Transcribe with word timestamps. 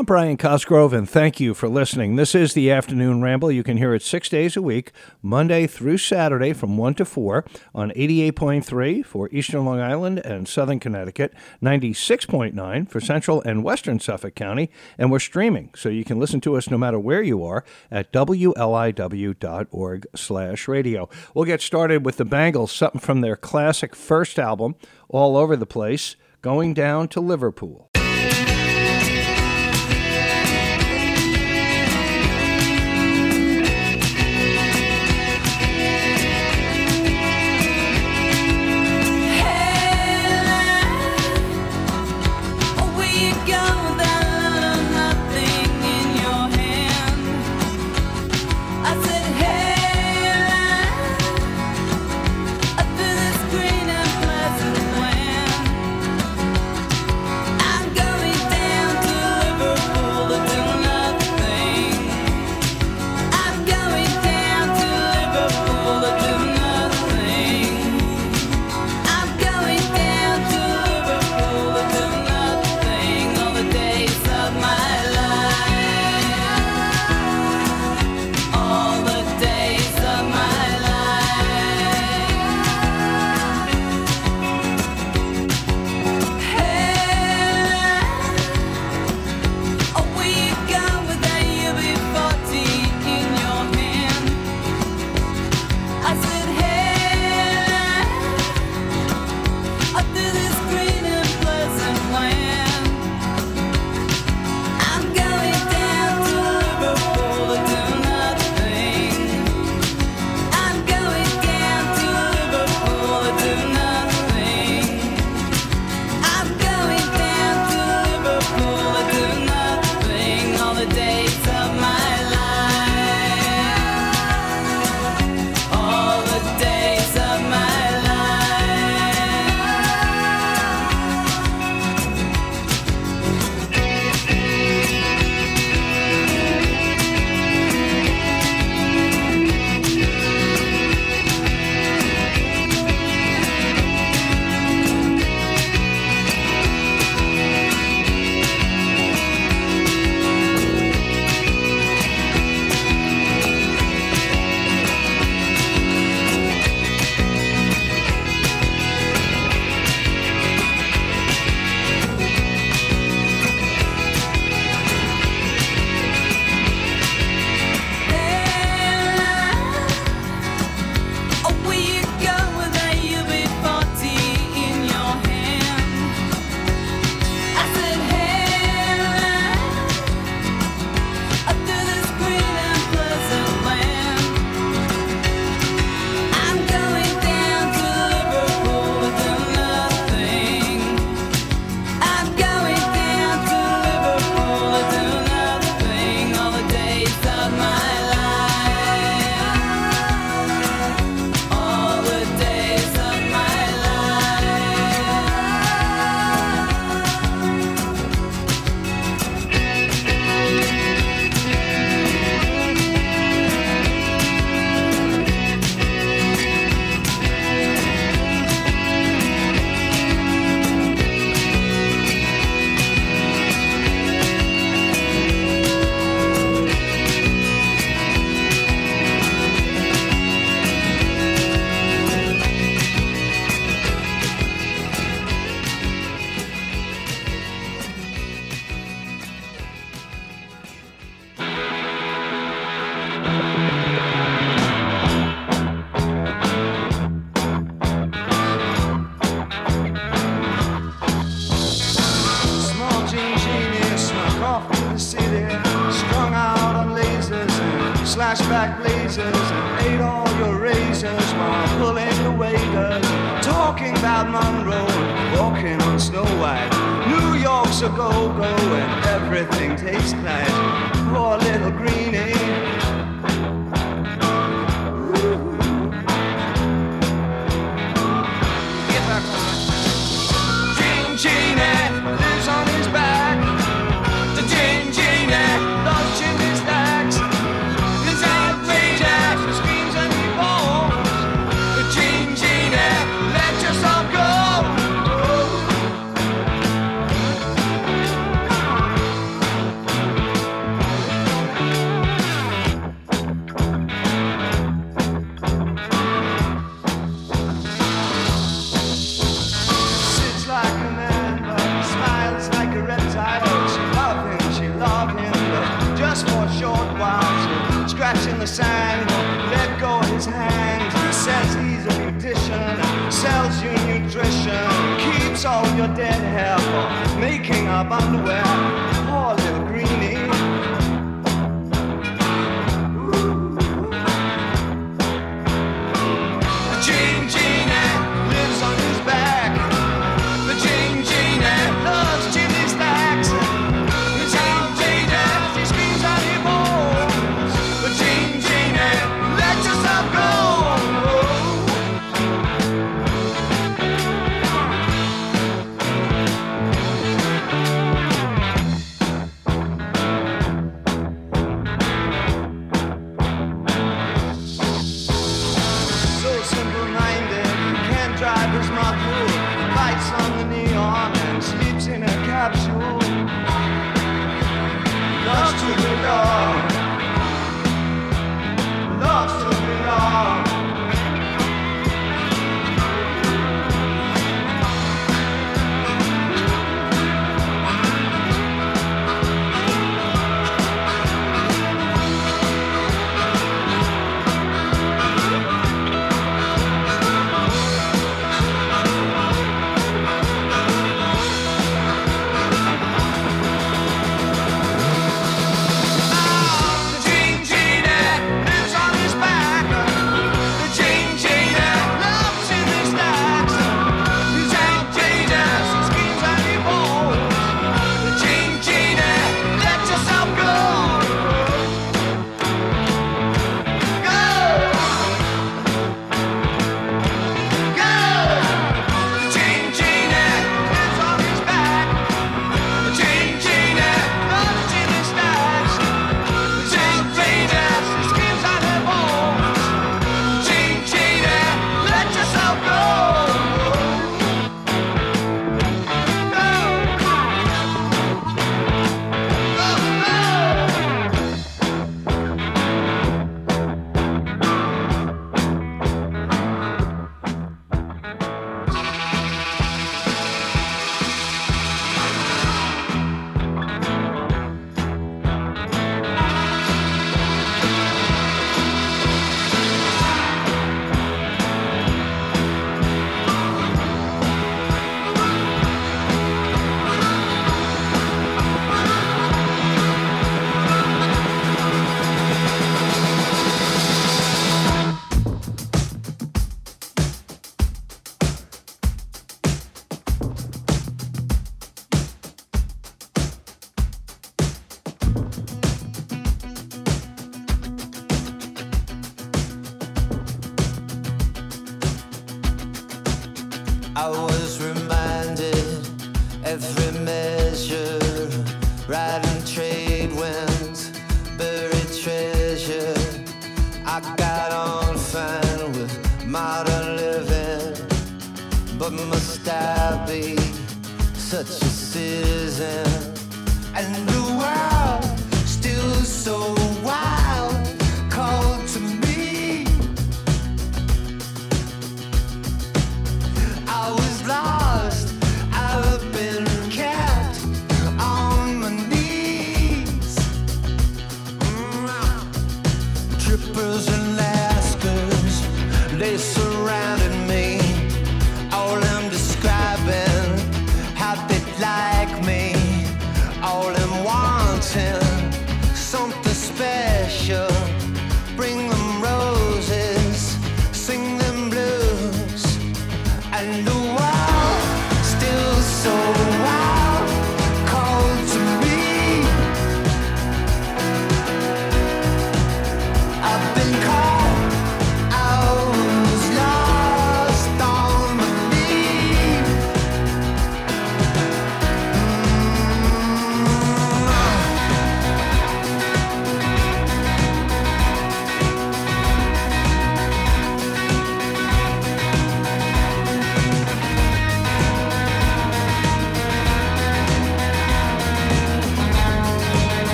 I'm 0.00 0.04
Brian 0.04 0.36
Cosgrove, 0.36 0.92
and 0.92 1.10
thank 1.10 1.40
you 1.40 1.54
for 1.54 1.68
listening. 1.68 2.14
This 2.14 2.32
is 2.32 2.54
the 2.54 2.70
Afternoon 2.70 3.20
Ramble. 3.20 3.50
You 3.50 3.64
can 3.64 3.78
hear 3.78 3.94
it 3.94 4.02
six 4.02 4.28
days 4.28 4.56
a 4.56 4.62
week, 4.62 4.92
Monday 5.22 5.66
through 5.66 5.98
Saturday 5.98 6.52
from 6.52 6.76
1 6.76 6.94
to 6.94 7.04
4 7.04 7.44
on 7.74 7.90
88.3 7.90 9.04
for 9.04 9.28
Eastern 9.32 9.64
Long 9.64 9.80
Island 9.80 10.20
and 10.24 10.46
Southern 10.46 10.78
Connecticut, 10.78 11.34
96.9 11.60 12.88
for 12.88 13.00
Central 13.00 13.42
and 13.42 13.64
Western 13.64 13.98
Suffolk 13.98 14.36
County, 14.36 14.70
and 14.98 15.10
we're 15.10 15.18
streaming, 15.18 15.72
so 15.74 15.88
you 15.88 16.04
can 16.04 16.20
listen 16.20 16.40
to 16.42 16.56
us 16.56 16.70
no 16.70 16.78
matter 16.78 17.00
where 17.00 17.22
you 17.22 17.42
are 17.42 17.64
at 17.90 18.12
wliw.org 18.12 20.06
slash 20.14 20.68
radio. 20.68 21.08
We'll 21.34 21.44
get 21.44 21.60
started 21.60 22.06
with 22.06 22.18
the 22.18 22.24
Bangles, 22.24 22.70
something 22.70 23.00
from 23.00 23.20
their 23.20 23.34
classic 23.34 23.96
first 23.96 24.38
album, 24.38 24.76
All 25.08 25.36
Over 25.36 25.56
the 25.56 25.66
Place, 25.66 26.14
Going 26.40 26.72
Down 26.72 27.08
to 27.08 27.20
Liverpool. 27.20 27.87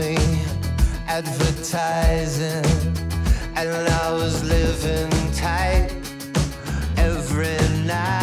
me 0.00 0.16
advertising, 1.06 2.64
and 3.54 3.88
I 3.88 4.12
was 4.12 4.42
living 4.42 5.10
tight 5.32 5.90
every 6.96 7.58
night. 7.84 8.19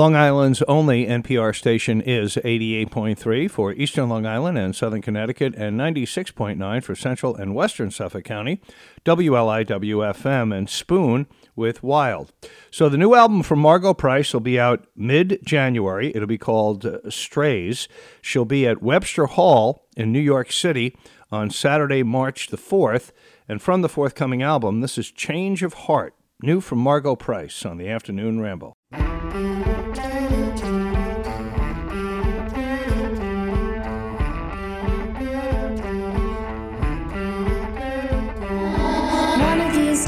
Long 0.00 0.16
Island's 0.16 0.62
only 0.62 1.04
NPR 1.04 1.54
station 1.54 2.00
is 2.00 2.36
88.3 2.36 3.50
for 3.50 3.74
Eastern 3.74 4.08
Long 4.08 4.24
Island 4.24 4.56
and 4.56 4.74
Southern 4.74 5.02
Connecticut 5.02 5.54
and 5.56 5.78
96.9 5.78 6.82
for 6.82 6.94
Central 6.94 7.36
and 7.36 7.54
Western 7.54 7.90
Suffolk 7.90 8.24
County, 8.24 8.62
WLIWFM 9.04 10.56
and 10.56 10.70
Spoon 10.70 11.26
with 11.54 11.82
Wild. 11.82 12.32
So 12.70 12.88
the 12.88 12.96
new 12.96 13.14
album 13.14 13.42
from 13.42 13.58
Margo 13.58 13.92
Price 13.92 14.32
will 14.32 14.40
be 14.40 14.58
out 14.58 14.86
mid-January. 14.96 16.12
It'll 16.14 16.26
be 16.26 16.38
called 16.38 16.86
uh, 16.86 17.00
Strays. 17.10 17.86
She'll 18.22 18.46
be 18.46 18.66
at 18.66 18.82
Webster 18.82 19.26
Hall 19.26 19.86
in 19.98 20.12
New 20.12 20.18
York 20.18 20.50
City 20.50 20.96
on 21.30 21.50
Saturday, 21.50 22.02
March 22.02 22.46
the 22.46 22.56
4th. 22.56 23.10
And 23.46 23.60
from 23.60 23.82
the 23.82 23.88
forthcoming 23.90 24.42
album, 24.42 24.80
this 24.80 24.96
is 24.96 25.10
Change 25.10 25.62
of 25.62 25.74
Heart, 25.74 26.14
new 26.42 26.62
from 26.62 26.78
Margo 26.78 27.16
Price 27.16 27.66
on 27.66 27.76
the 27.76 27.90
Afternoon 27.90 28.40
Ramble. 28.40 28.72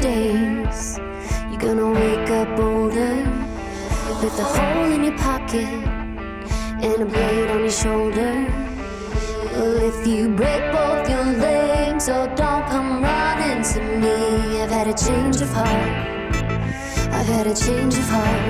Days, 0.03 0.99
you're 1.49 1.63
gonna 1.67 1.89
wake 1.89 2.29
up 2.29 2.59
older 2.59 3.15
with 4.21 4.37
a 4.37 4.43
hole 4.43 4.91
in 4.91 5.01
your 5.05 5.17
pocket 5.17 5.79
and 6.83 7.03
a 7.03 7.05
blade 7.05 7.49
on 7.51 7.59
your 7.61 7.77
shoulder. 7.83 8.33
Well, 9.53 9.77
if 9.91 10.05
you 10.05 10.27
break 10.35 10.63
both 10.73 11.09
your 11.09 11.23
legs, 11.47 12.09
oh, 12.09 12.27
don't 12.35 12.65
come 12.67 13.01
running 13.01 13.63
to 13.71 13.79
me. 14.01 14.61
I've 14.61 14.71
had 14.71 14.87
a 14.87 14.97
change 15.05 15.39
of 15.39 15.49
heart. 15.53 15.91
I've 17.17 17.29
had 17.35 17.47
a 17.47 17.55
change 17.55 17.95
of 17.95 18.07
heart. 18.15 18.47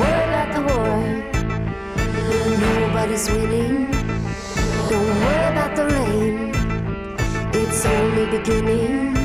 Worry 0.00 0.24
about 0.30 0.50
the 0.56 0.62
war. 0.70 0.96
Nobody's 2.64 3.28
winning. 3.28 3.90
Don't 4.88 5.08
worry 5.22 5.52
about 5.52 5.76
the. 5.76 5.99
It's 8.22 8.30
beginning. 8.36 9.16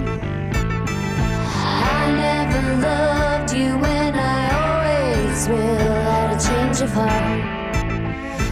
I 1.91 2.11
never 2.15 2.81
loved 2.81 3.51
you 3.51 3.75
and 3.83 4.15
I 4.15 4.43
always 4.63 5.49
will. 5.49 5.91
I 5.91 6.13
had 6.21 6.37
a 6.37 6.39
change 6.39 6.81
of 6.81 6.91
heart. 6.93 7.11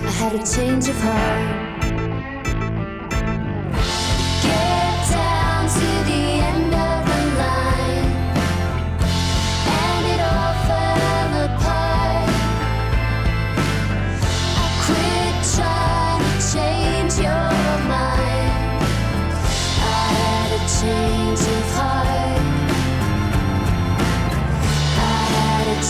I 0.06 0.12
had 0.12 0.34
a 0.36 0.46
change 0.46 0.90
of 0.90 0.98
heart. 1.00 1.63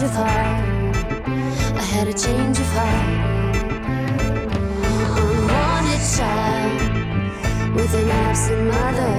change 0.00 0.12
of 0.12 0.16
heart. 0.16 0.96
I 1.76 1.82
had 1.82 2.08
a 2.08 2.12
change 2.14 2.58
of 2.58 2.66
heart. 2.72 3.06
Unwanted 5.18 6.02
child 6.16 7.74
with 7.74 7.94
an 7.94 8.08
absent 8.08 8.62
mother. 8.72 9.14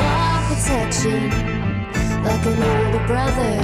Want 0.00 0.46
protection 0.48 1.22
like 2.24 2.44
an 2.46 2.62
older 2.70 3.06
brother. 3.06 3.54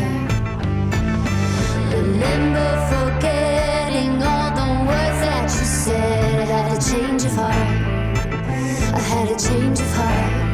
Remember 1.97 2.69
forgetting 2.93 4.23
all 4.23 4.51
the 4.61 4.69
words 4.89 5.19
that 5.27 5.45
you 5.45 5.67
said. 5.67 6.49
I 6.49 6.63
had 6.63 6.79
a 6.79 6.91
change 6.91 7.25
of 7.25 7.33
heart. 7.33 7.69
I 8.95 9.01
had 9.01 9.29
a 9.31 9.37
change 9.37 9.81
of 9.81 9.93
heart. 9.95 10.46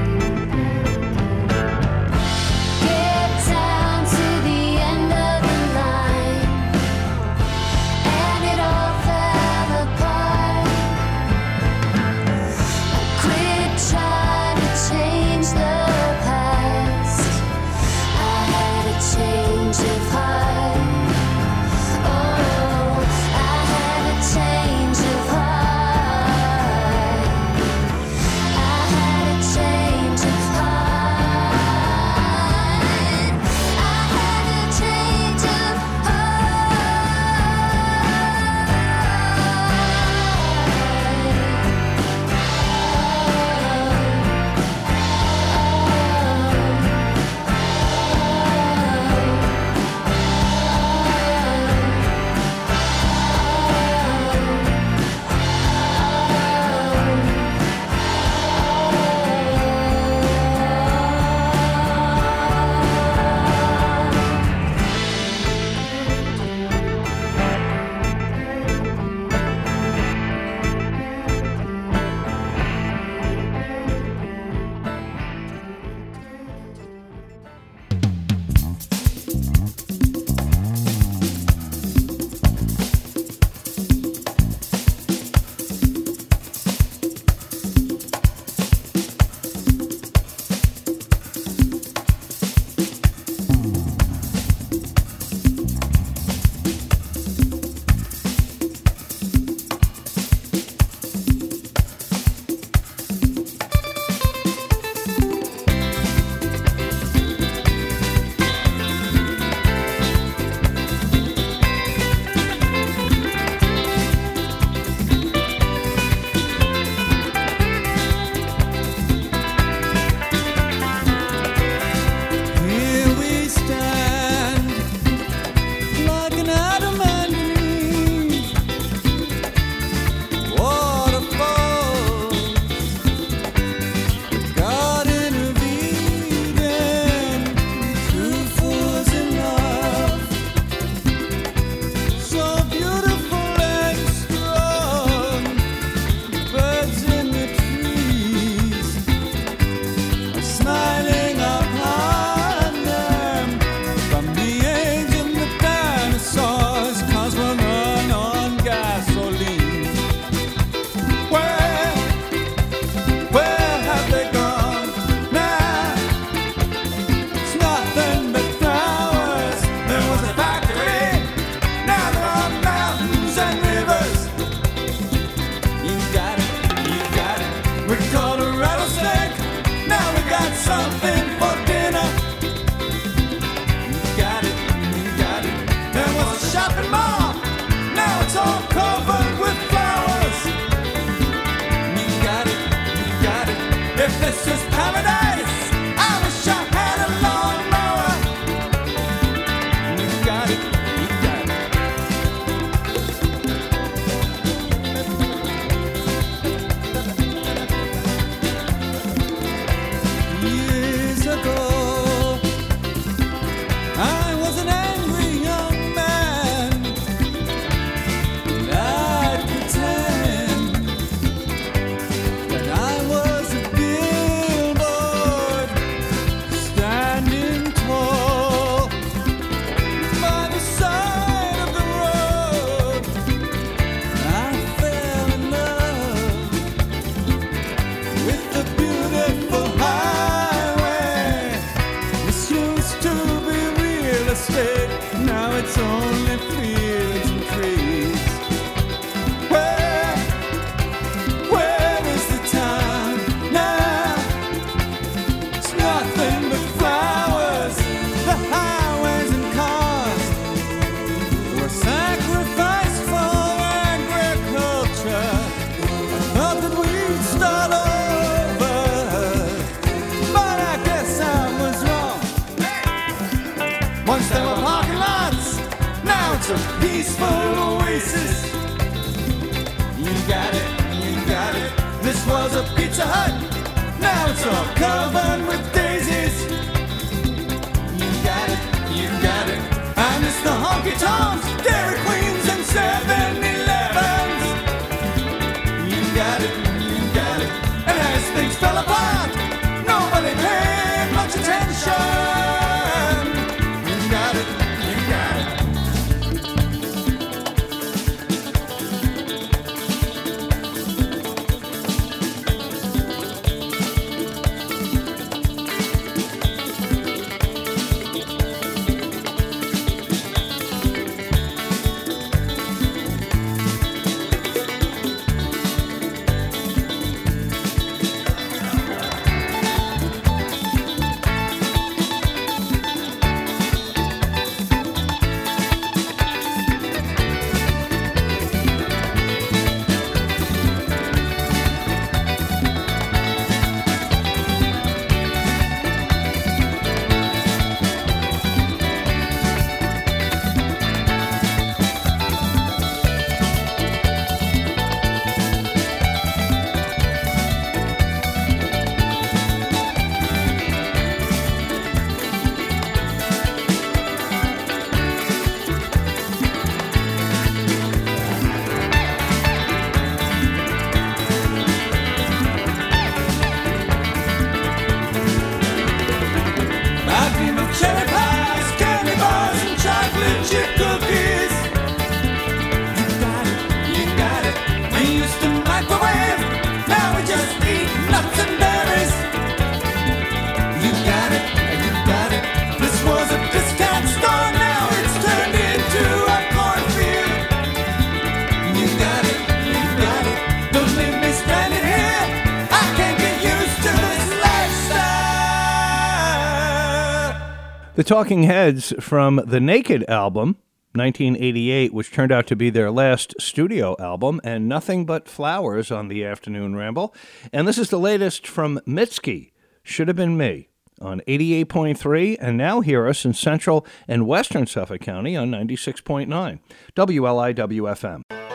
The 408.03 408.09
Talking 408.09 408.43
Heads 408.43 408.93
from 408.99 409.41
the 409.47 409.61
Naked 409.61 410.05
album, 410.09 410.57
1988, 410.93 411.95
which 411.95 412.11
turned 412.11 412.33
out 412.33 412.49
to 412.49 412.57
be 412.57 412.69
their 412.69 412.91
last 412.91 413.33
studio 413.39 413.95
album, 414.01 414.41
and 414.43 414.69
Nothing 414.69 415.07
But 415.07 415.29
Flowers 415.29 415.93
on 415.93 416.09
the 416.09 416.25
Afternoon 416.25 416.75
Ramble. 416.75 417.15
And 417.53 417.69
this 417.69 417.79
is 417.79 417.91
the 417.91 418.01
latest 418.01 418.45
from 418.45 418.81
Mitski, 418.89 419.53
Should 419.85 420.09
Have 420.09 420.17
Been 420.17 420.37
Me, 420.37 420.67
on 421.01 421.21
88.3, 421.29 422.39
and 422.41 422.57
now 422.57 422.81
hear 422.81 423.07
us 423.07 423.25
in 423.25 423.35
central 423.35 423.87
and 424.09 424.27
western 424.27 424.67
Suffolk 424.67 425.03
County 425.03 425.37
on 425.37 425.53
96.9, 425.53 426.59
WLIWFM. 426.97 428.52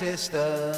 sisters. 0.00 0.69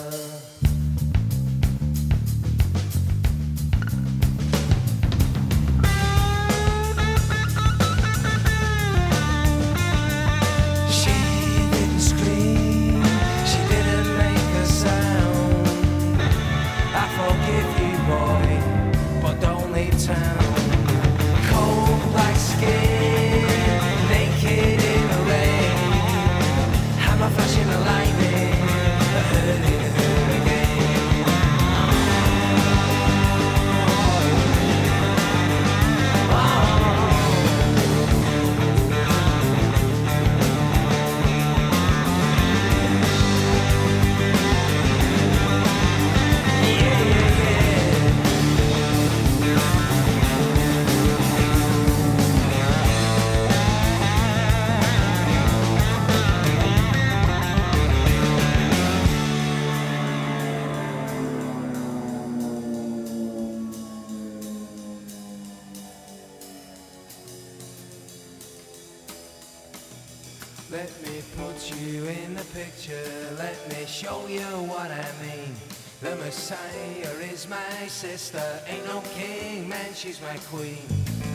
sister, 78.19 78.61
ain't 78.69 78.87
no 78.89 79.01
king, 79.15 79.67
man, 79.67 79.95
she's 79.95 80.21
my 80.21 80.37
queen. 80.51 80.77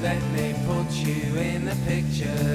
Let 0.04 0.22
me 0.34 0.54
put 0.68 0.92
you 0.92 1.36
in 1.36 1.66
the 1.66 1.76
picture. 1.88 2.47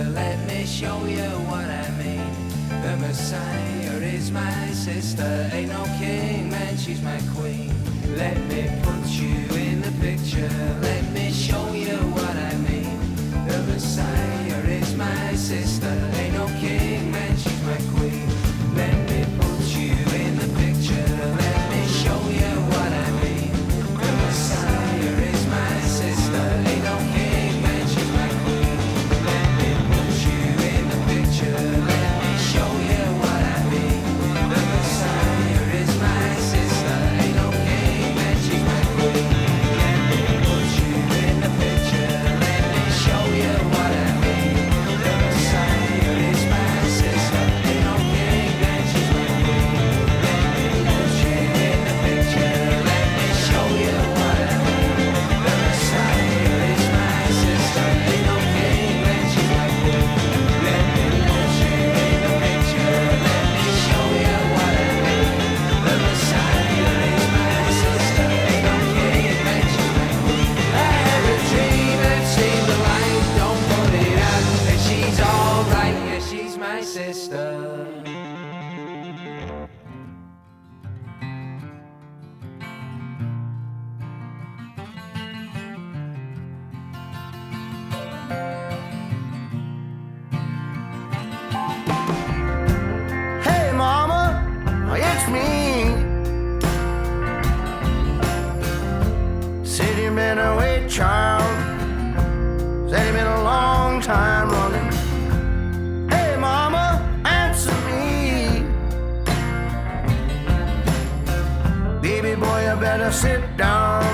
let 112.99 113.13
sit 113.15 113.57
down. 113.57 114.05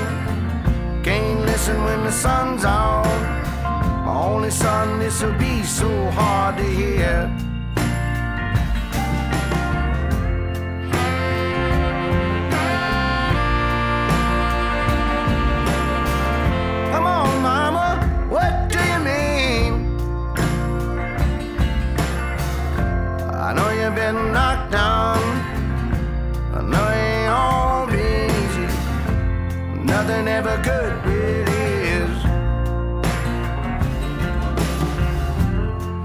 Can't 1.02 1.40
listen 1.40 1.82
when 1.84 2.04
the 2.04 2.12
sun's 2.12 2.64
out. 2.64 3.04
My 4.06 4.14
only 4.14 4.50
son, 4.50 5.00
this'll 5.00 5.32
be 5.32 5.62
so 5.64 5.88
hard 6.10 6.56
to 6.58 6.62
hear. 6.62 7.28
Come 16.92 17.06
on, 17.06 17.42
Mama, 17.42 17.88
what 18.28 18.68
do 18.72 18.78
you 18.78 18.98
mean? 19.10 19.72
I 23.34 23.52
know 23.54 23.70
you've 23.70 23.94
been 23.94 24.32
knocked 24.32 24.57
than 30.18 30.26
ever 30.26 30.56
could 30.64 31.12
it 31.12 31.48
is. 31.48 32.16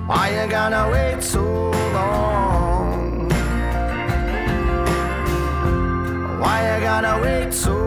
Why 0.08 0.26
you 0.30 0.47
gonna 0.52 0.88
wait 0.91 1.23
so 1.23 1.43
long? 1.97 3.30
Why 6.39 6.58
you 6.69 6.84
gonna 6.84 7.19
wait 7.23 7.54
so 7.54 7.83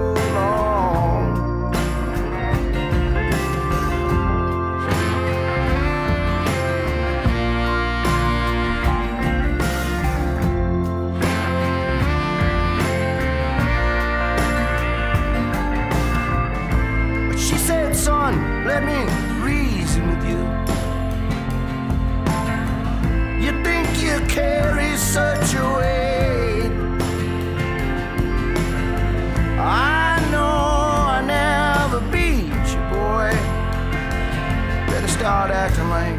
start 35.26 35.50
acting 35.50 35.90
lame. 35.90 36.15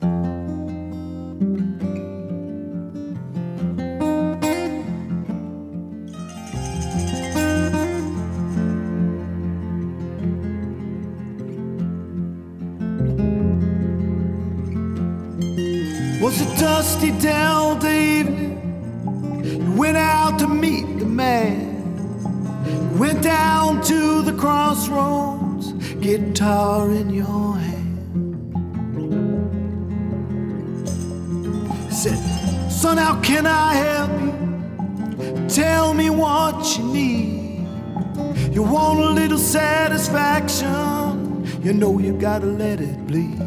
Was 16.22 16.42
a 16.42 16.46
dusty 16.60 17.12
Delta 17.12 17.90
evening. 17.90 18.58
You 19.46 19.72
went 19.72 19.96
out 19.96 20.38
to 20.40 20.50
meet 20.50 21.00
the 21.00 21.06
man. 21.06 21.78
You 22.66 23.00
went 23.00 23.24
down 23.24 23.82
to 23.84 24.22
the 24.24 24.34
crossroads, 24.34 25.72
guitar 26.02 26.92
in 26.92 27.10
your 27.10 27.56
hand. 27.56 27.96
Said, 31.90 32.20
Son, 32.70 32.98
how 32.98 33.22
can 33.22 33.48
I 33.48 33.74
help 33.76 34.12
you? 34.22 34.34
Tell 35.48 35.94
me 35.94 36.10
what 36.10 36.78
you 36.78 36.84
need. 36.84 37.66
You 38.54 38.64
want 38.64 39.00
a 39.00 39.10
little 39.12 39.38
satisfaction. 39.38 40.68
You 41.64 41.72
know 41.72 41.98
you 41.98 42.12
gotta 42.12 42.46
let 42.46 42.82
it 42.82 43.08
bleed. 43.08 43.40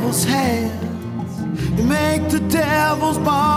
Devil's 0.00 0.24
hands. 0.24 1.78
You 1.78 1.84
make 1.84 2.30
the 2.30 2.40
devil's 2.48 3.18
bargain, 3.18 3.49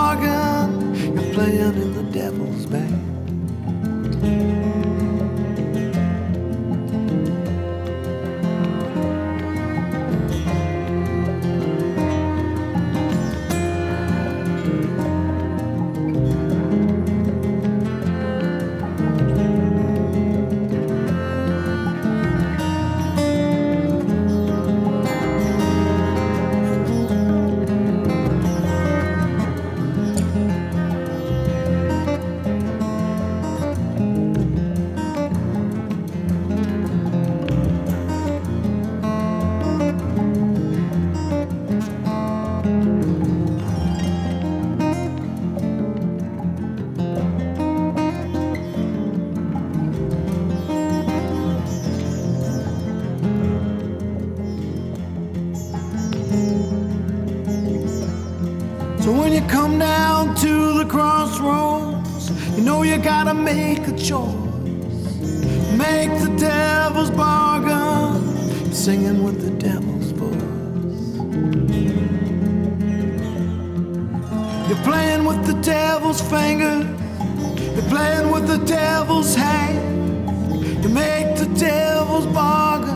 crossroads, 60.93 62.29
you 62.55 62.63
know 62.63 62.83
you 62.83 62.99
gotta 62.99 63.33
make 63.33 63.79
a 63.87 63.97
choice. 63.97 64.35
Make 65.75 66.11
the 66.21 66.31
devil's 66.37 67.09
bargain, 67.09 68.71
singing 68.71 69.23
with 69.23 69.41
the 69.41 69.49
devil's 69.69 70.11
voice. 70.11 70.37
You're 74.69 74.83
playing 74.83 75.25
with 75.25 75.43
the 75.47 75.59
devil's 75.63 76.21
fingers, 76.21 76.85
you're 77.75 77.89
playing 77.89 78.29
with 78.31 78.45
the 78.45 78.59
devil's 78.63 79.33
hand. 79.33 79.81
You 80.83 80.89
make 80.89 81.37
the 81.37 81.49
devil's 81.57 82.27
bargain, 82.27 82.92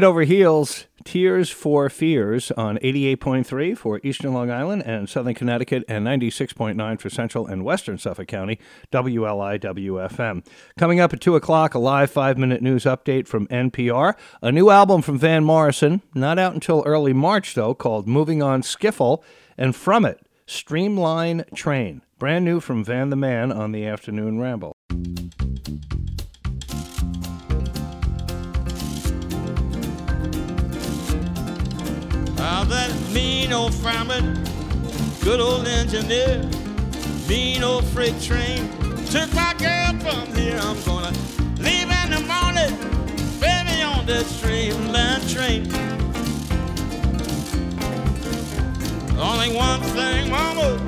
Head 0.00 0.06
over 0.06 0.22
heels, 0.22 0.86
Tears 1.04 1.50
for 1.50 1.90
Fears 1.90 2.50
on 2.52 2.78
88.3 2.78 3.76
for 3.76 4.00
Eastern 4.02 4.32
Long 4.32 4.50
Island 4.50 4.82
and 4.86 5.06
Southern 5.06 5.34
Connecticut 5.34 5.84
and 5.88 6.06
96.9 6.06 6.98
for 6.98 7.10
Central 7.10 7.46
and 7.46 7.66
Western 7.66 7.98
Suffolk 7.98 8.26
County, 8.26 8.58
WLIWFM. 8.92 10.46
Coming 10.78 11.00
up 11.00 11.12
at 11.12 11.20
2 11.20 11.36
o'clock, 11.36 11.74
a 11.74 11.78
live 11.78 12.10
five 12.10 12.38
minute 12.38 12.62
news 12.62 12.84
update 12.84 13.26
from 13.26 13.46
NPR. 13.48 14.14
A 14.40 14.50
new 14.50 14.70
album 14.70 15.02
from 15.02 15.18
Van 15.18 15.44
Morrison, 15.44 16.00
not 16.14 16.38
out 16.38 16.54
until 16.54 16.82
early 16.86 17.12
March 17.12 17.54
though, 17.54 17.74
called 17.74 18.08
Moving 18.08 18.42
On 18.42 18.62
Skiffle, 18.62 19.22
and 19.58 19.76
from 19.76 20.06
it, 20.06 20.26
Streamline 20.46 21.44
Train. 21.54 22.00
Brand 22.18 22.46
new 22.46 22.60
from 22.60 22.82
Van 22.82 23.10
the 23.10 23.16
Man 23.16 23.52
on 23.52 23.72
the 23.72 23.84
Afternoon 23.84 24.40
Ramble. 24.40 24.72
Ah, 32.42 32.64
that 32.64 32.90
mean 33.12 33.52
old 33.52 33.74
fireman, 33.74 34.42
good 35.20 35.40
old 35.40 35.66
engineer, 35.66 36.42
mean 37.28 37.62
old 37.62 37.84
freight 37.88 38.18
train. 38.22 38.66
Took 39.10 39.30
my 39.34 39.52
girl 39.58 39.92
from 40.00 40.34
here. 40.34 40.58
I'm 40.58 40.82
gonna 40.84 41.12
leave 41.58 41.90
in 41.90 42.10
the 42.10 42.22
morning, 42.26 42.72
baby, 43.40 43.82
on 43.82 44.06
that 44.06 44.24
streamline 44.24 45.20
train. 45.28 45.70
Only 49.20 49.54
one 49.54 49.82
thing, 49.92 50.30
mama, 50.30 50.78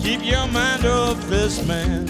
keep 0.00 0.22
your 0.22 0.46
mind 0.48 0.84
off 0.84 1.18
this 1.28 1.66
man. 1.66 2.06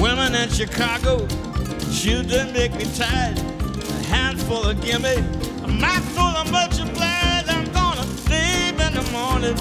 Women 0.00 0.34
in 0.34 0.48
Chicago, 0.48 1.28
shoes 1.92 2.26
that 2.28 2.54
make 2.54 2.74
me 2.74 2.86
tired. 2.96 3.55
A 4.06 4.08
handful 4.08 4.62
of 4.62 4.80
gimme, 4.82 5.16
a 5.64 5.66
mouthful 5.66 6.22
of 6.22 6.52
multiplied. 6.52 7.44
I'm 7.48 7.64
gonna 7.72 8.06
leave 8.30 8.78
in 8.78 8.94
the 8.94 9.02
morning, 9.10 9.56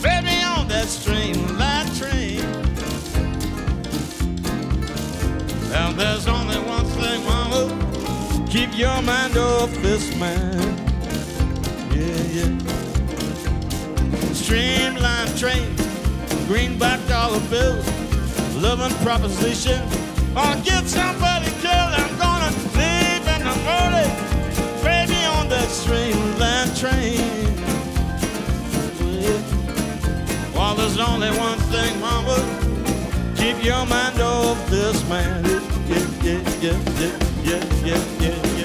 baby, 0.00 0.42
on 0.42 0.66
that 0.68 0.88
streamline 0.88 1.86
train. 1.94 2.40
And 5.74 5.94
there's 5.98 6.26
only 6.26 6.56
one 6.56 6.86
thing, 6.96 7.22
mama, 7.26 7.68
keep 8.50 8.70
your 8.78 9.02
mind 9.02 9.36
off 9.36 9.70
this 9.82 10.16
man. 10.16 10.58
Yeah, 11.92 12.22
yeah. 12.32 12.50
Streamline 14.32 15.36
train, 15.36 15.76
greenback 16.46 17.06
dollar 17.08 17.40
bills, 17.50 17.86
loving 18.56 18.96
proposition. 19.04 19.82
I'll 20.34 20.62
get 20.62 20.86
somebody 20.86 21.35
on 25.90 26.38
that 26.38 26.76
train. 26.76 27.20
Well, 30.54 30.74
there's 30.74 30.98
only 30.98 31.30
one 31.30 31.58
thing, 31.70 32.00
mama. 32.00 32.36
Keep 33.36 33.64
your 33.64 33.86
mind 33.86 34.20
off 34.20 34.58
this 34.68 35.06
man. 35.08 35.44
Yeah, 35.44 36.00
yeah, 36.22 36.40
yeah, 36.60 36.78
yeah, 37.00 37.18
yeah, 37.44 37.64
yeah, 37.84 38.02
yeah, 38.20 38.55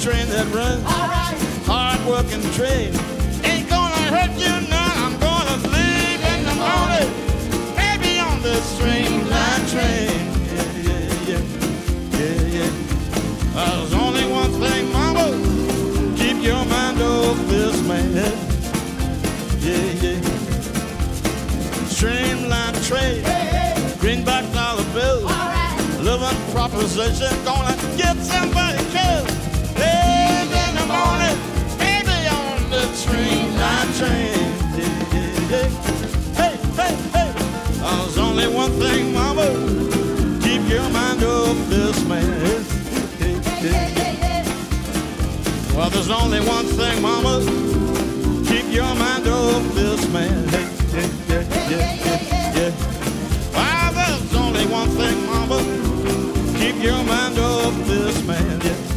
train 0.00 0.26
that 0.30 0.46
runs 0.54 0.82
hard 1.66 2.00
working 2.06 2.40
train. 2.52 2.88
Ain't 3.44 3.68
gonna 3.68 4.02
hurt 4.08 4.32
you 4.40 4.48
none. 4.72 4.96
I'm 5.04 5.16
gonna 5.20 5.56
leave 5.68 6.22
in 6.24 6.40
the 6.48 6.56
morning. 6.56 7.08
Baby 7.76 8.18
on 8.18 8.40
the 8.40 8.56
streamline 8.72 9.64
train. 9.68 10.16
Yeah, 10.56 10.72
yeah, 10.88 11.28
yeah. 11.28 11.42
Yeah, 12.16 12.56
yeah. 12.56 12.72
Uh, 13.54 13.76
there's 13.76 13.92
only 13.92 14.24
one 14.24 14.52
thing, 14.52 14.90
mama. 14.90 15.36
Keep 16.16 16.44
your 16.48 16.64
mind 16.64 17.02
off 17.02 17.36
this 17.48 17.76
man. 17.86 18.14
Yeah, 19.60 19.84
yeah. 20.00 20.20
Streamline 21.92 22.74
train. 22.88 23.20
Greenback 23.98 24.50
dollar 24.54 24.84
bills. 24.94 25.30
Living 26.00 26.52
proposition. 26.52 27.44
Gonna 27.44 27.76
get 27.98 28.16
somebody 28.16 28.89
Yeah, 33.06 33.16
yeah, 34.76 35.28
yeah. 35.50 35.68
Hey, 36.36 36.56
hey, 36.76 36.94
hey. 37.14 37.32
There's 37.80 38.18
only 38.18 38.46
one 38.48 38.72
thing, 38.72 39.14
mama. 39.14 39.46
Keep 40.42 40.68
your 40.68 40.88
mind 40.90 41.22
off 41.24 41.56
this 41.70 42.04
man. 42.04 42.40
Well, 45.74 45.88
there's 45.90 46.10
only 46.10 46.40
one 46.40 46.66
thing, 46.66 47.00
mama. 47.00 47.40
Keep 48.46 48.72
your 48.72 48.94
mind 48.94 49.26
off 49.28 49.74
this 49.74 50.06
man. 50.12 50.48
Yeah, 50.50 51.08
yeah, 51.28 52.52
yeah. 52.54 52.72
Well, 53.54 53.92
there's 53.94 54.34
only 54.34 54.66
one 54.66 54.90
thing, 54.90 55.26
mama. 55.26 55.58
Keep 56.58 56.82
your 56.82 57.02
mind 57.04 57.38
off 57.38 57.74
this 57.86 58.22
man. 58.26 58.89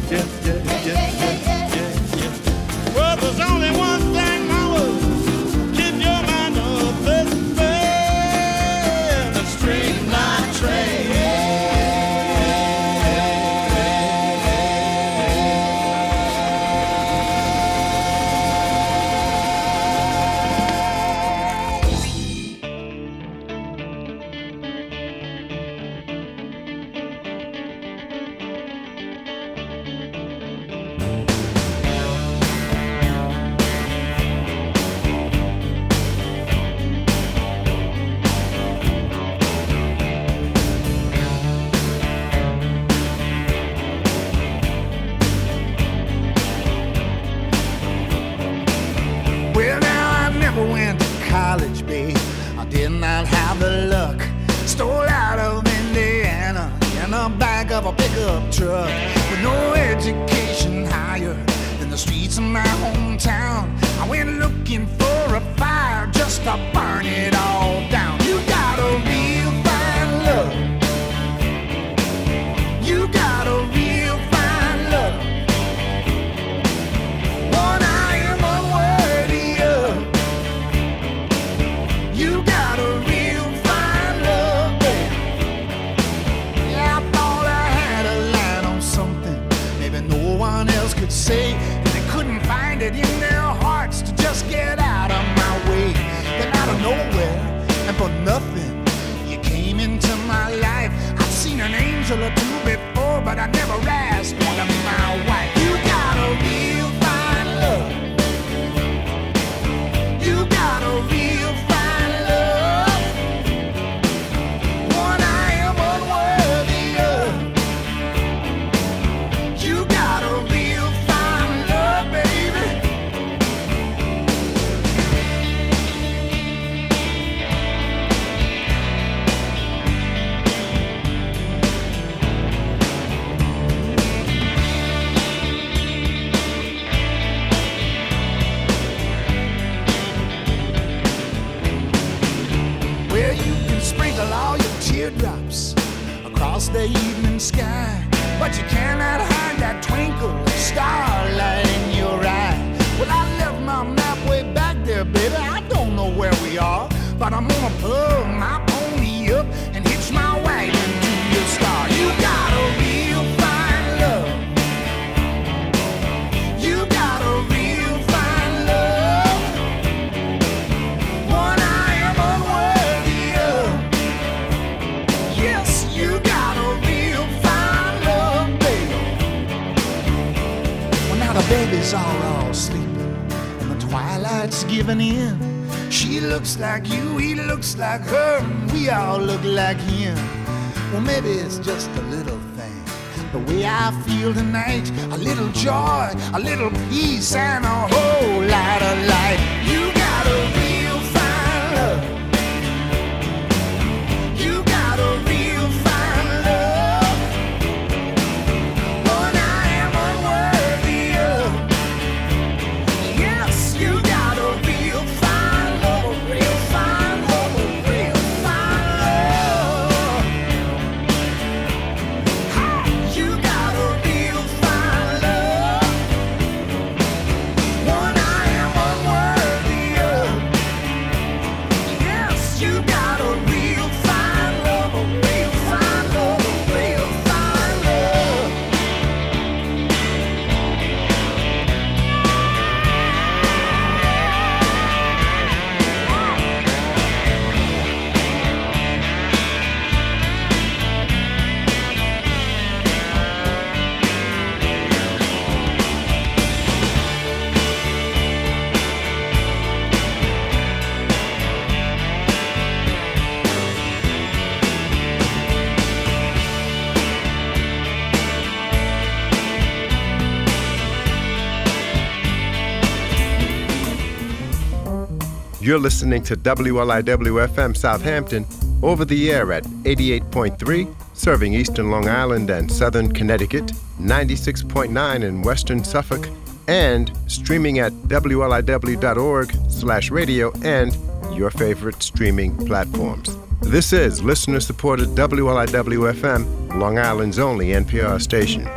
You're 275.74 275.80
listening 275.80 276.22
to 276.22 276.36
WLIW 276.36 277.48
FM 277.48 277.76
Southampton 277.76 278.46
over 278.80 279.04
the 279.04 279.32
air 279.32 279.52
at 279.52 279.64
88.3, 279.82 280.94
serving 281.14 281.52
eastern 281.52 281.90
Long 281.90 282.08
Island 282.08 282.48
and 282.48 282.70
southern 282.70 283.10
Connecticut, 283.10 283.72
96.9 283.98 285.24
in 285.24 285.42
western 285.42 285.82
Suffolk, 285.82 286.28
and 286.68 287.10
streaming 287.26 287.80
at 287.80 287.92
wliw.org/radio 288.06 290.52
and 290.62 290.96
your 291.36 291.50
favorite 291.50 292.04
streaming 292.04 292.56
platforms. 292.66 293.36
This 293.60 293.92
is 293.92 294.22
listener 294.22 294.60
supported 294.60 295.08
WLIW 295.08 296.14
FM, 296.14 296.78
Long 296.78 297.00
Island's 297.00 297.40
only 297.40 297.72
NPR 297.72 298.22
station. 298.22 298.68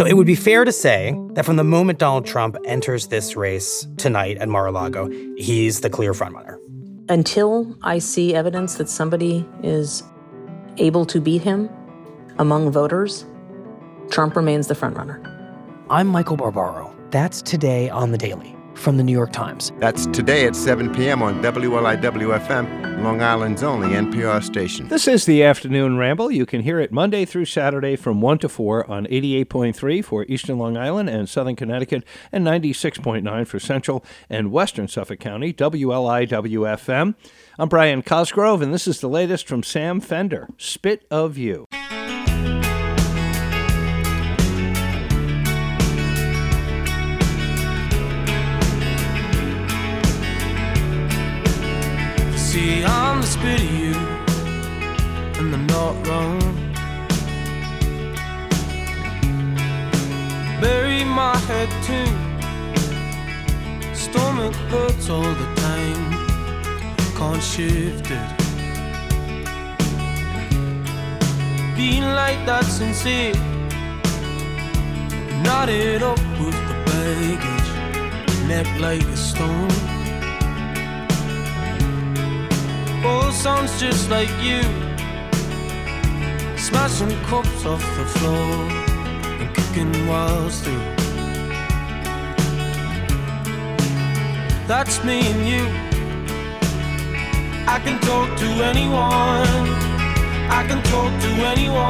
So 0.00 0.06
it 0.06 0.14
would 0.14 0.26
be 0.26 0.34
fair 0.34 0.64
to 0.64 0.72
say 0.72 1.14
that 1.32 1.44
from 1.44 1.56
the 1.56 1.62
moment 1.62 1.98
Donald 1.98 2.24
Trump 2.24 2.56
enters 2.64 3.08
this 3.08 3.36
race 3.36 3.86
tonight 3.98 4.38
at 4.38 4.48
Mar 4.48 4.64
a 4.64 4.72
Lago, 4.72 5.10
he's 5.36 5.82
the 5.82 5.90
clear 5.90 6.14
frontrunner. 6.14 6.56
Until 7.10 7.76
I 7.82 7.98
see 7.98 8.34
evidence 8.34 8.76
that 8.76 8.88
somebody 8.88 9.46
is 9.62 10.02
able 10.78 11.04
to 11.04 11.20
beat 11.20 11.42
him 11.42 11.68
among 12.38 12.70
voters, 12.72 13.26
Trump 14.10 14.36
remains 14.36 14.68
the 14.68 14.74
frontrunner. 14.74 15.20
I'm 15.90 16.06
Michael 16.06 16.38
Barbaro. 16.38 16.96
That's 17.10 17.42
today 17.42 17.90
on 17.90 18.10
The 18.10 18.16
Daily 18.16 18.56
from 18.80 18.96
the 18.96 19.02
New 19.02 19.12
York 19.12 19.32
Times. 19.32 19.72
That's 19.78 20.06
today 20.06 20.46
at 20.46 20.56
7 20.56 20.92
p.m. 20.94 21.22
on 21.22 21.42
WLIWFM, 21.42 23.02
Long 23.02 23.22
Island's 23.22 23.62
only 23.62 23.90
NPR 23.90 24.42
station. 24.42 24.88
This 24.88 25.06
is 25.06 25.26
the 25.26 25.42
Afternoon 25.42 25.98
Ramble. 25.98 26.30
You 26.30 26.46
can 26.46 26.62
hear 26.62 26.80
it 26.80 26.90
Monday 26.90 27.24
through 27.24 27.44
Saturday 27.44 27.96
from 27.96 28.20
1 28.20 28.38
to 28.38 28.48
4 28.48 28.90
on 28.90 29.06
88.3 29.06 30.04
for 30.04 30.24
Eastern 30.24 30.58
Long 30.58 30.76
Island 30.76 31.08
and 31.10 31.28
Southern 31.28 31.56
Connecticut, 31.56 32.04
and 32.32 32.46
96.9 32.46 33.46
for 33.46 33.60
Central 33.60 34.04
and 34.28 34.50
Western 34.50 34.88
Suffolk 34.88 35.20
County, 35.20 35.52
WLIWFM. 35.52 37.14
I'm 37.58 37.68
Brian 37.68 38.02
Cosgrove, 38.02 38.62
and 38.62 38.72
this 38.72 38.86
is 38.88 39.00
the 39.00 39.08
latest 39.08 39.46
from 39.46 39.62
Sam 39.62 40.00
Fender 40.00 40.48
Spit 40.56 41.06
of 41.10 41.36
You. 41.36 41.66
see, 52.50 52.84
I'm 52.84 53.20
the 53.20 53.26
spit 53.28 53.60
of 53.60 53.72
you, 53.82 53.94
and 55.38 55.54
I'm 55.54 55.66
not 55.68 55.94
wrong. 56.06 56.40
Bury 60.60 61.04
my 61.04 61.36
head 61.48 61.70
too. 61.88 62.10
Stomach 63.94 64.56
hurts 64.72 65.08
all 65.08 65.32
the 65.42 65.48
time. 65.66 66.02
Can't 67.18 67.42
shift 67.52 68.10
it. 68.18 68.30
Being 71.76 72.08
like 72.22 72.40
that 72.46 72.64
sincere, 72.64 73.34
knotted 75.44 76.02
up 76.02 76.22
with 76.40 76.58
the 76.68 76.76
baggage, 76.88 77.70
neck 78.48 78.68
like 78.80 79.02
a 79.02 79.16
stone. 79.16 79.99
Oh, 83.02 83.30
sounds 83.30 83.80
just 83.80 84.10
like 84.10 84.28
you. 84.42 84.60
Smashing 86.58 87.16
cups 87.24 87.64
off 87.64 87.82
the 87.96 88.04
floor 88.04 88.68
and 89.40 89.54
kicking 89.54 90.06
walls 90.06 90.60
through. 90.60 90.84
That's 94.66 95.02
me 95.02 95.20
and 95.32 95.48
you. 95.48 95.64
I 97.66 97.80
can 97.80 97.98
talk 98.00 98.28
to 98.38 98.48
anyone. 98.70 99.66
I 100.50 100.62
can 100.68 100.82
talk 100.92 101.12
to 101.22 101.30
anyone. 101.52 101.80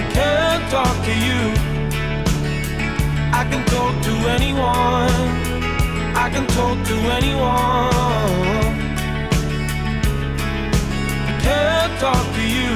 I 0.00 0.04
can't 0.16 0.70
talk 0.70 0.96
to 1.04 1.14
you. 1.26 1.42
I 3.30 3.44
can 3.50 3.62
talk 3.66 3.94
to 4.04 4.12
anyone. 4.36 5.45
I 6.18 6.30
can 6.30 6.46
talk 6.46 6.78
to 6.86 6.94
anyone. 7.18 7.92
I 11.28 11.38
can't 11.42 12.00
talk 12.00 12.26
to 12.36 12.44
you. 12.56 12.72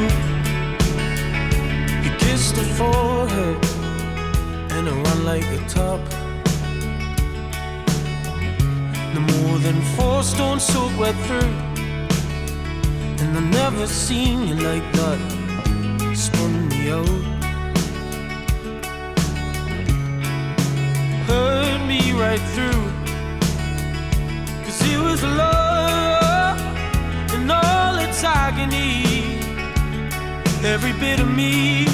You 2.04 2.10
kissed 2.18 2.54
the 2.56 2.64
forehead 2.78 3.56
and 4.72 4.88
I 4.88 4.92
run 4.92 5.24
like 5.24 5.46
a 5.58 5.60
top. 5.68 6.00
No 9.14 9.20
more 9.20 9.58
than 9.58 9.80
four 9.96 10.22
stones 10.22 10.62
soaked 10.62 10.98
wet 10.98 11.16
through. 11.26 11.54
And 13.20 13.38
I 13.38 13.40
never 13.40 13.86
seen 13.86 14.48
you 14.48 14.56
like 14.56 14.86
that. 14.92 15.18
Spun 16.14 16.68
me 16.68 16.90
out. 16.90 17.08
Hurt 21.26 21.86
me 21.86 22.12
right 22.12 22.44
through. 22.54 22.99
It 25.12 25.22
love 25.24 26.60
and 27.34 27.50
all 27.50 27.98
its 27.98 28.22
agony. 28.22 29.40
Every 30.64 30.92
bit 30.92 31.18
of 31.18 31.28
me 31.28 31.86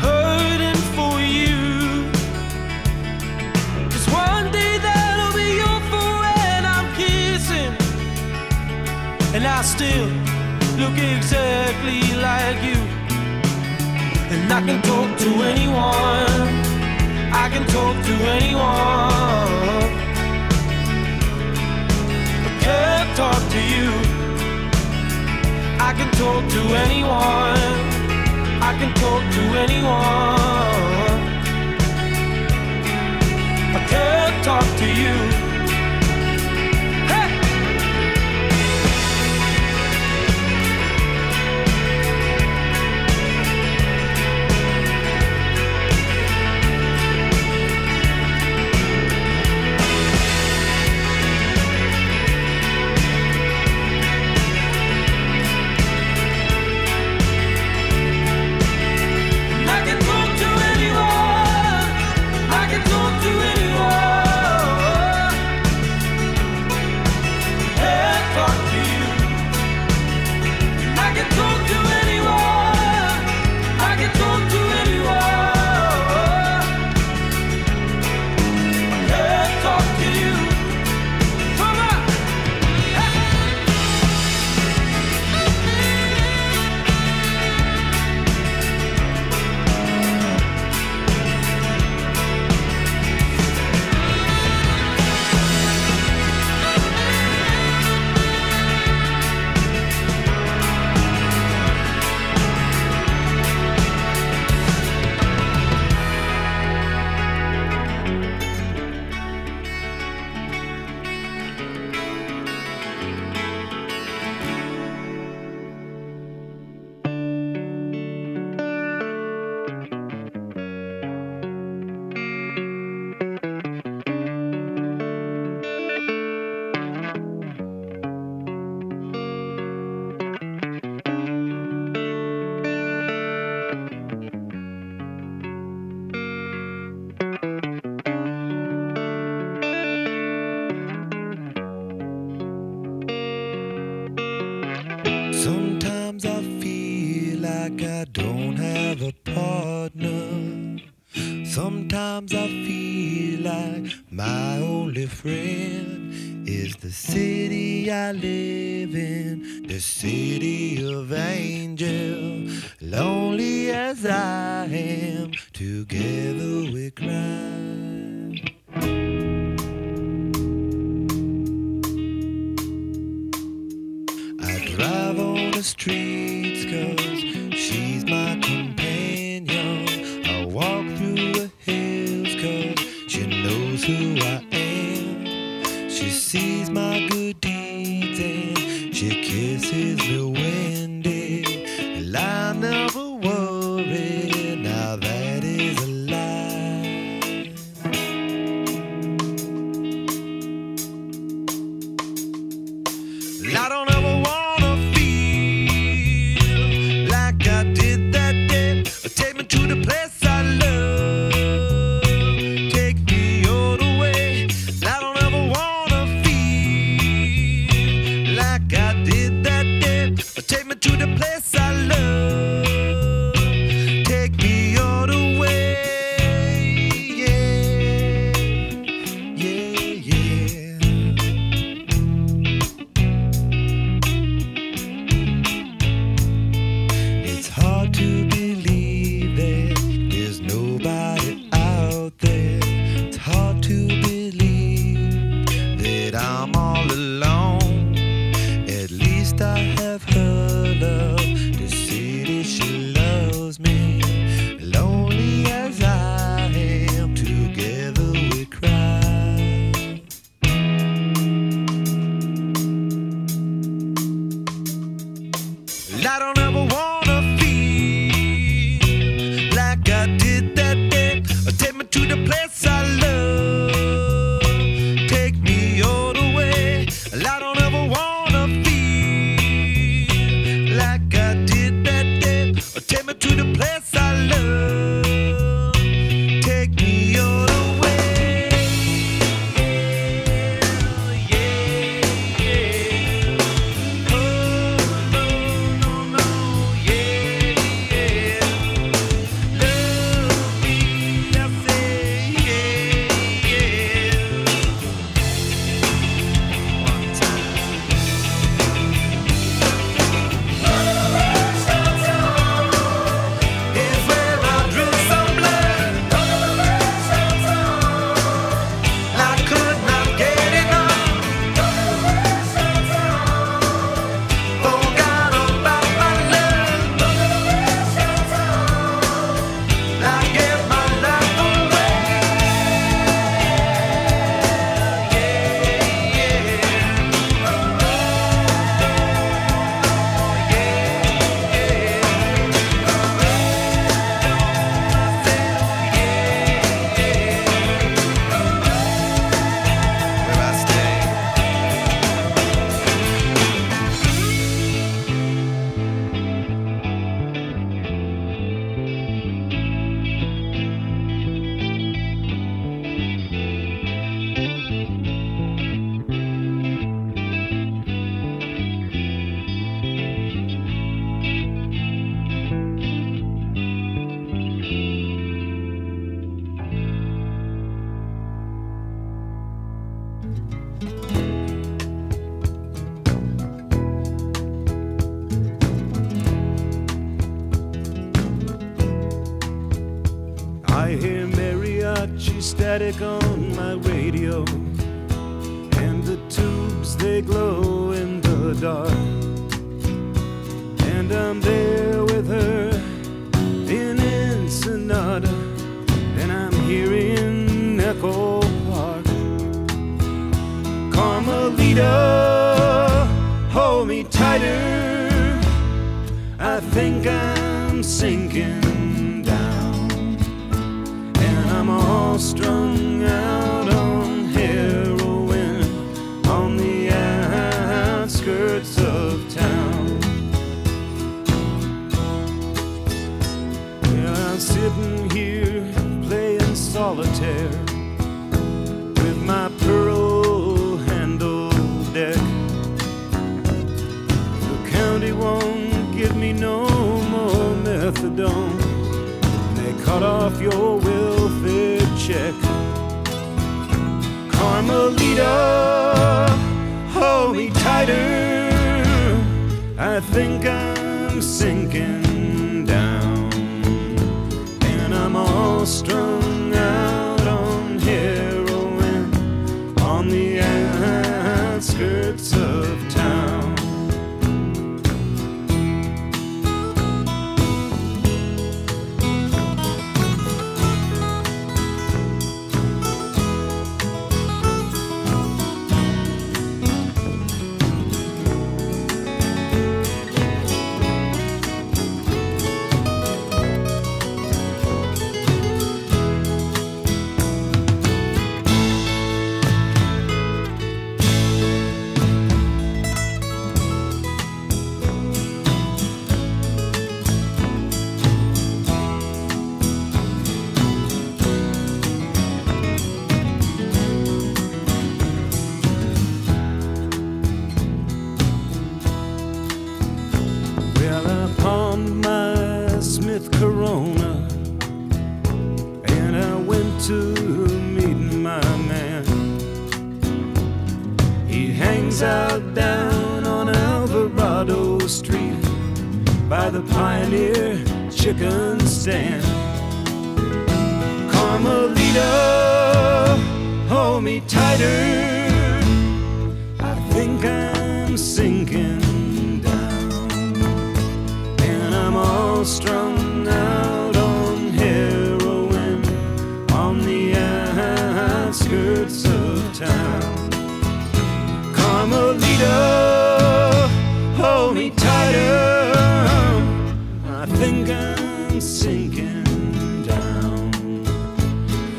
hurting 0.00 0.80
for 0.96 1.20
you. 1.20 2.08
Cause 3.92 4.06
one 4.08 4.50
day 4.52 4.78
that'll 4.78 5.36
be 5.36 5.48
your 5.62 5.78
fault 5.90 6.20
when 6.24 6.64
I'm 6.74 6.88
kissing. 6.96 7.72
And 9.34 9.44
I 9.46 9.60
still 9.60 10.08
look 10.80 10.96
exactly 10.96 12.00
like 12.28 12.58
you. 12.68 12.80
And 14.32 14.50
I 14.50 14.60
can 14.68 14.80
talk 14.80 15.10
to 15.24 15.30
anyone. 15.52 16.48
I 17.42 17.50
can 17.52 17.66
talk 17.66 17.96
to 18.08 18.14
anyone. 18.38 19.85
I 22.66 22.68
can't 22.68 23.16
talk 23.16 23.42
to 23.52 23.60
you. 23.60 23.90
I 25.78 25.94
can 25.96 26.10
talk 26.18 26.42
to 26.50 26.60
anyone. 26.74 27.62
I 28.60 28.74
can 28.76 28.92
talk 28.94 29.22
to 29.36 29.42
anyone. 29.64 29.94
I 33.72 33.86
can't 33.88 34.44
talk 34.44 34.66
to 34.78 34.86
you. 35.00 35.45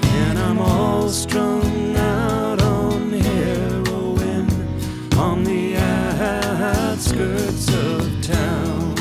And 0.03 0.39
I'm 0.39 0.57
all 0.57 1.07
strung 1.09 1.95
out 1.95 2.59
on 2.59 3.11
heroin 3.13 4.49
on 5.15 5.43
the 5.43 5.75
outskirts 5.77 7.71
of 7.71 8.23
town. 8.23 8.95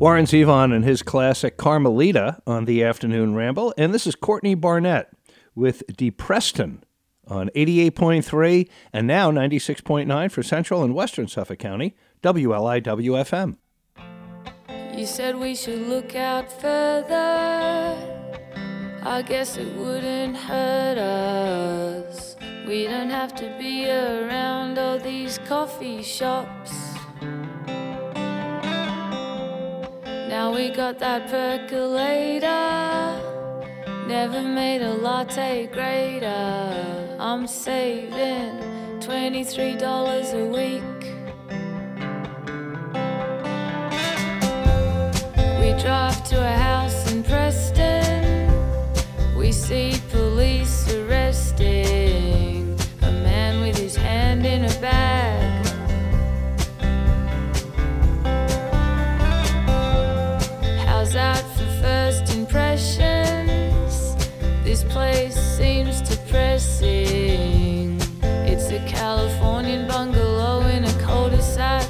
Warren 0.00 0.26
Zevon 0.26 0.74
and 0.74 0.84
his 0.84 1.04
classic 1.04 1.56
Carmelita 1.56 2.42
on 2.44 2.64
the 2.64 2.82
Afternoon 2.82 3.36
Ramble. 3.36 3.72
And 3.78 3.94
this 3.94 4.06
is 4.06 4.16
Courtney 4.16 4.56
Barnett 4.56 5.12
with 5.54 5.84
Depreston 5.86 6.83
on 7.28 7.50
88.3 7.54 8.68
and 8.92 9.06
now 9.06 9.30
96.9 9.30 10.30
for 10.30 10.42
Central 10.42 10.82
and 10.82 10.94
Western 10.94 11.28
Suffolk 11.28 11.58
County, 11.58 11.94
WLIWFM. 12.22 13.56
You 14.96 15.06
said 15.06 15.36
we 15.36 15.54
should 15.54 15.88
look 15.88 16.14
out 16.14 16.50
further. 16.60 17.96
I 19.02 19.22
guess 19.22 19.56
it 19.56 19.74
wouldn't 19.76 20.36
hurt 20.36 20.98
us. 20.98 22.36
We 22.66 22.84
don't 22.84 23.10
have 23.10 23.34
to 23.34 23.54
be 23.58 23.90
around 23.90 24.78
all 24.78 24.98
these 24.98 25.38
coffee 25.46 26.02
shops. 26.02 26.72
Now 30.28 30.54
we 30.54 30.70
got 30.70 30.98
that 31.00 31.28
percolator. 31.28 33.33
Never 34.06 34.42
made 34.42 34.82
a 34.82 34.92
latte 34.92 35.66
greater. 35.66 37.16
I'm 37.18 37.46
saving 37.46 38.60
$23 39.00 40.34
a 40.34 40.46
week. 40.46 41.00
We 45.60 45.82
drive 45.82 46.22
to 46.28 46.38
a 46.38 46.52
house 46.52 47.10
in 47.10 47.24
Preston. 47.24 48.52
We 49.38 49.52
see 49.52 49.98
police 50.10 50.92
arresting 50.92 52.13
place 64.94 65.34
seems 65.34 66.00
depressing. 66.02 67.98
It's 68.22 68.68
a 68.70 68.78
Californian 68.86 69.88
bungalow 69.88 70.60
in 70.68 70.84
a 70.84 70.92
cul-de-sac. 71.00 71.82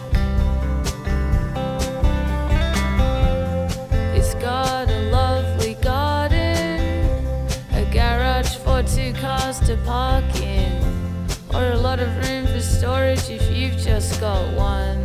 It's 4.17 4.35
got 4.37 4.89
a 4.89 5.01
lovely 5.11 5.75
garden, 5.83 6.81
a 7.75 7.85
garage 7.93 8.57
for 8.65 8.83
two 8.83 9.13
cars 9.21 9.61
to 9.67 9.77
park 9.85 10.25
in, 10.41 10.73
or 11.55 11.73
a 11.73 11.77
lot 11.77 12.01
of 12.01 12.09
room 12.23 12.47
for 12.47 12.61
storage 12.61 13.29
if 13.29 13.45
you've 13.55 13.77
just 13.77 14.19
got 14.19 14.43
one. 14.55 15.03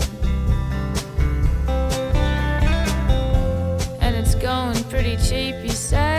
And 3.99 4.15
it's 4.15 4.35
going 4.35 4.81
pretty 4.85 5.17
cheap, 5.17 5.55
you 5.63 5.75
say? 5.91 6.18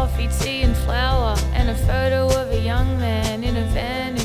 Coffee, 0.00 0.28
tea, 0.28 0.62
and 0.62 0.74
flour, 0.74 1.36
and 1.52 1.68
a 1.68 1.74
photo 1.74 2.24
of 2.40 2.50
a 2.52 2.58
young 2.58 2.98
man 2.98 3.44
in 3.44 3.54
a 3.54 3.64
van 3.66 4.19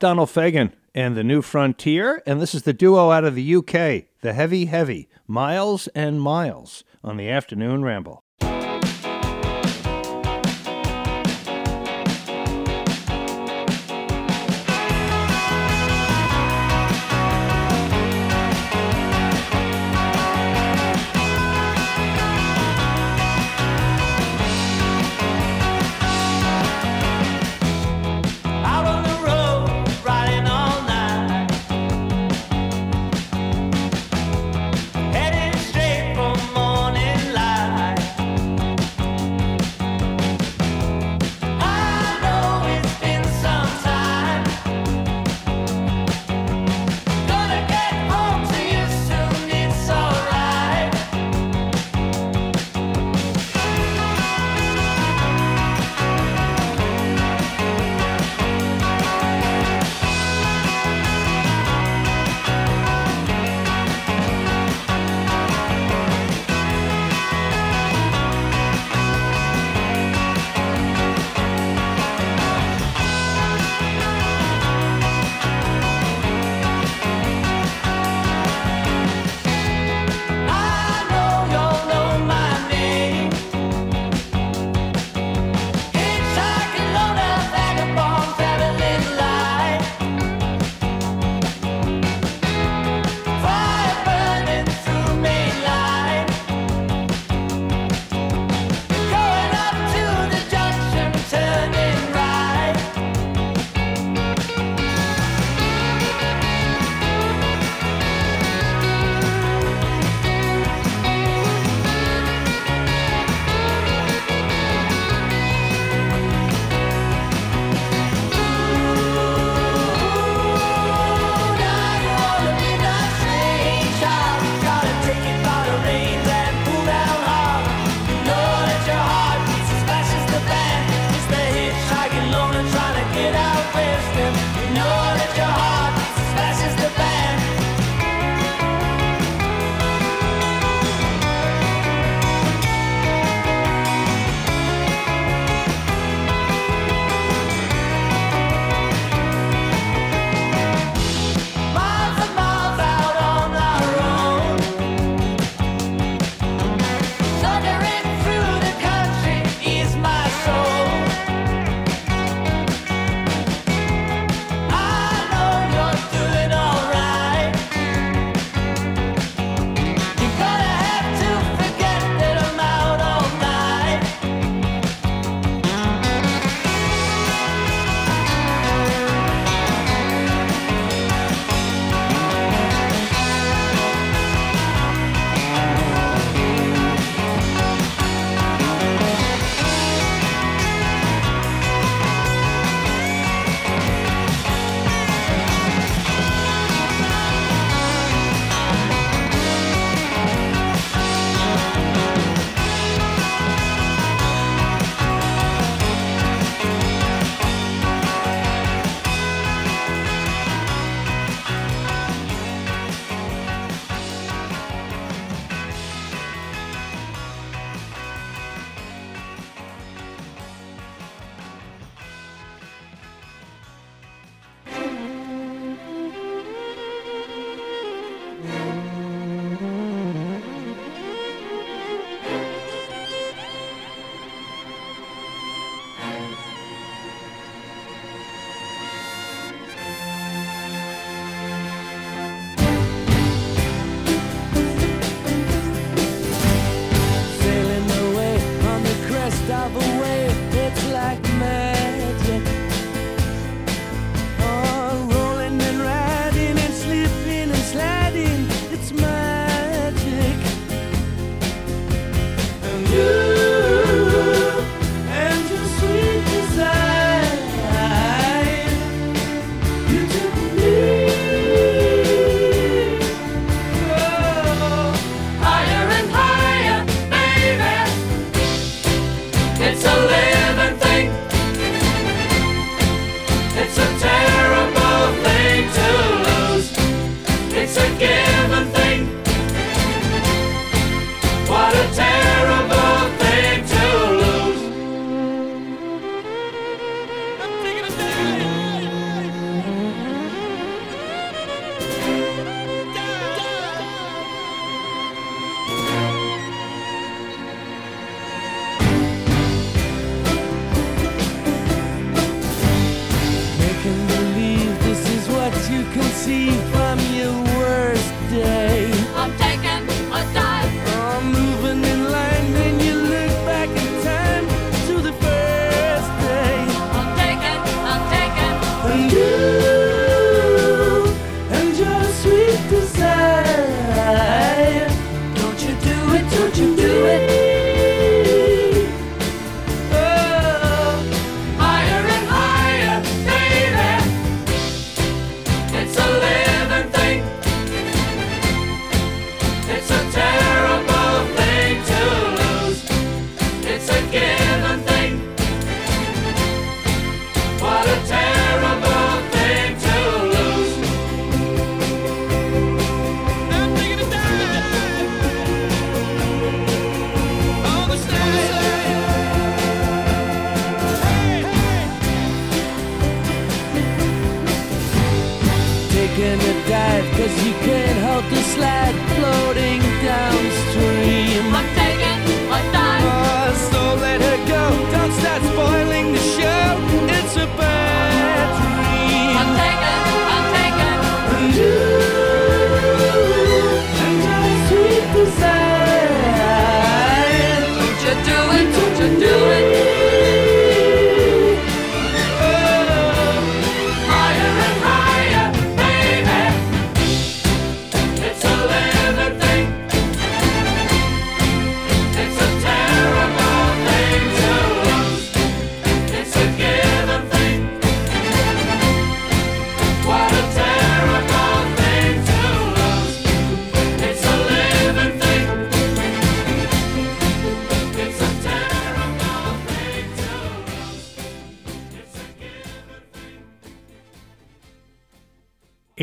Donald 0.00 0.30
Fagen 0.30 0.72
and 0.94 1.14
the 1.14 1.22
New 1.22 1.42
Frontier, 1.42 2.22
and 2.24 2.40
this 2.40 2.54
is 2.54 2.62
the 2.62 2.72
duo 2.72 3.10
out 3.10 3.22
of 3.22 3.34
the 3.34 3.54
UK, 3.56 4.06
the 4.22 4.32
Heavy 4.32 4.64
Heavy, 4.64 5.10
Miles 5.28 5.88
and 5.88 6.22
Miles, 6.22 6.84
on 7.04 7.18
the 7.18 7.28
Afternoon 7.28 7.84
Ramble. 7.84 8.19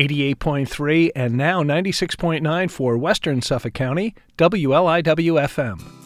88.3 0.08 1.10
and 1.14 1.34
now 1.34 1.62
96.9 1.62 2.70
for 2.70 2.96
Western 2.96 3.42
Suffolk 3.42 3.74
County, 3.74 4.14
WLIW 4.36 5.02
FM. 5.04 5.97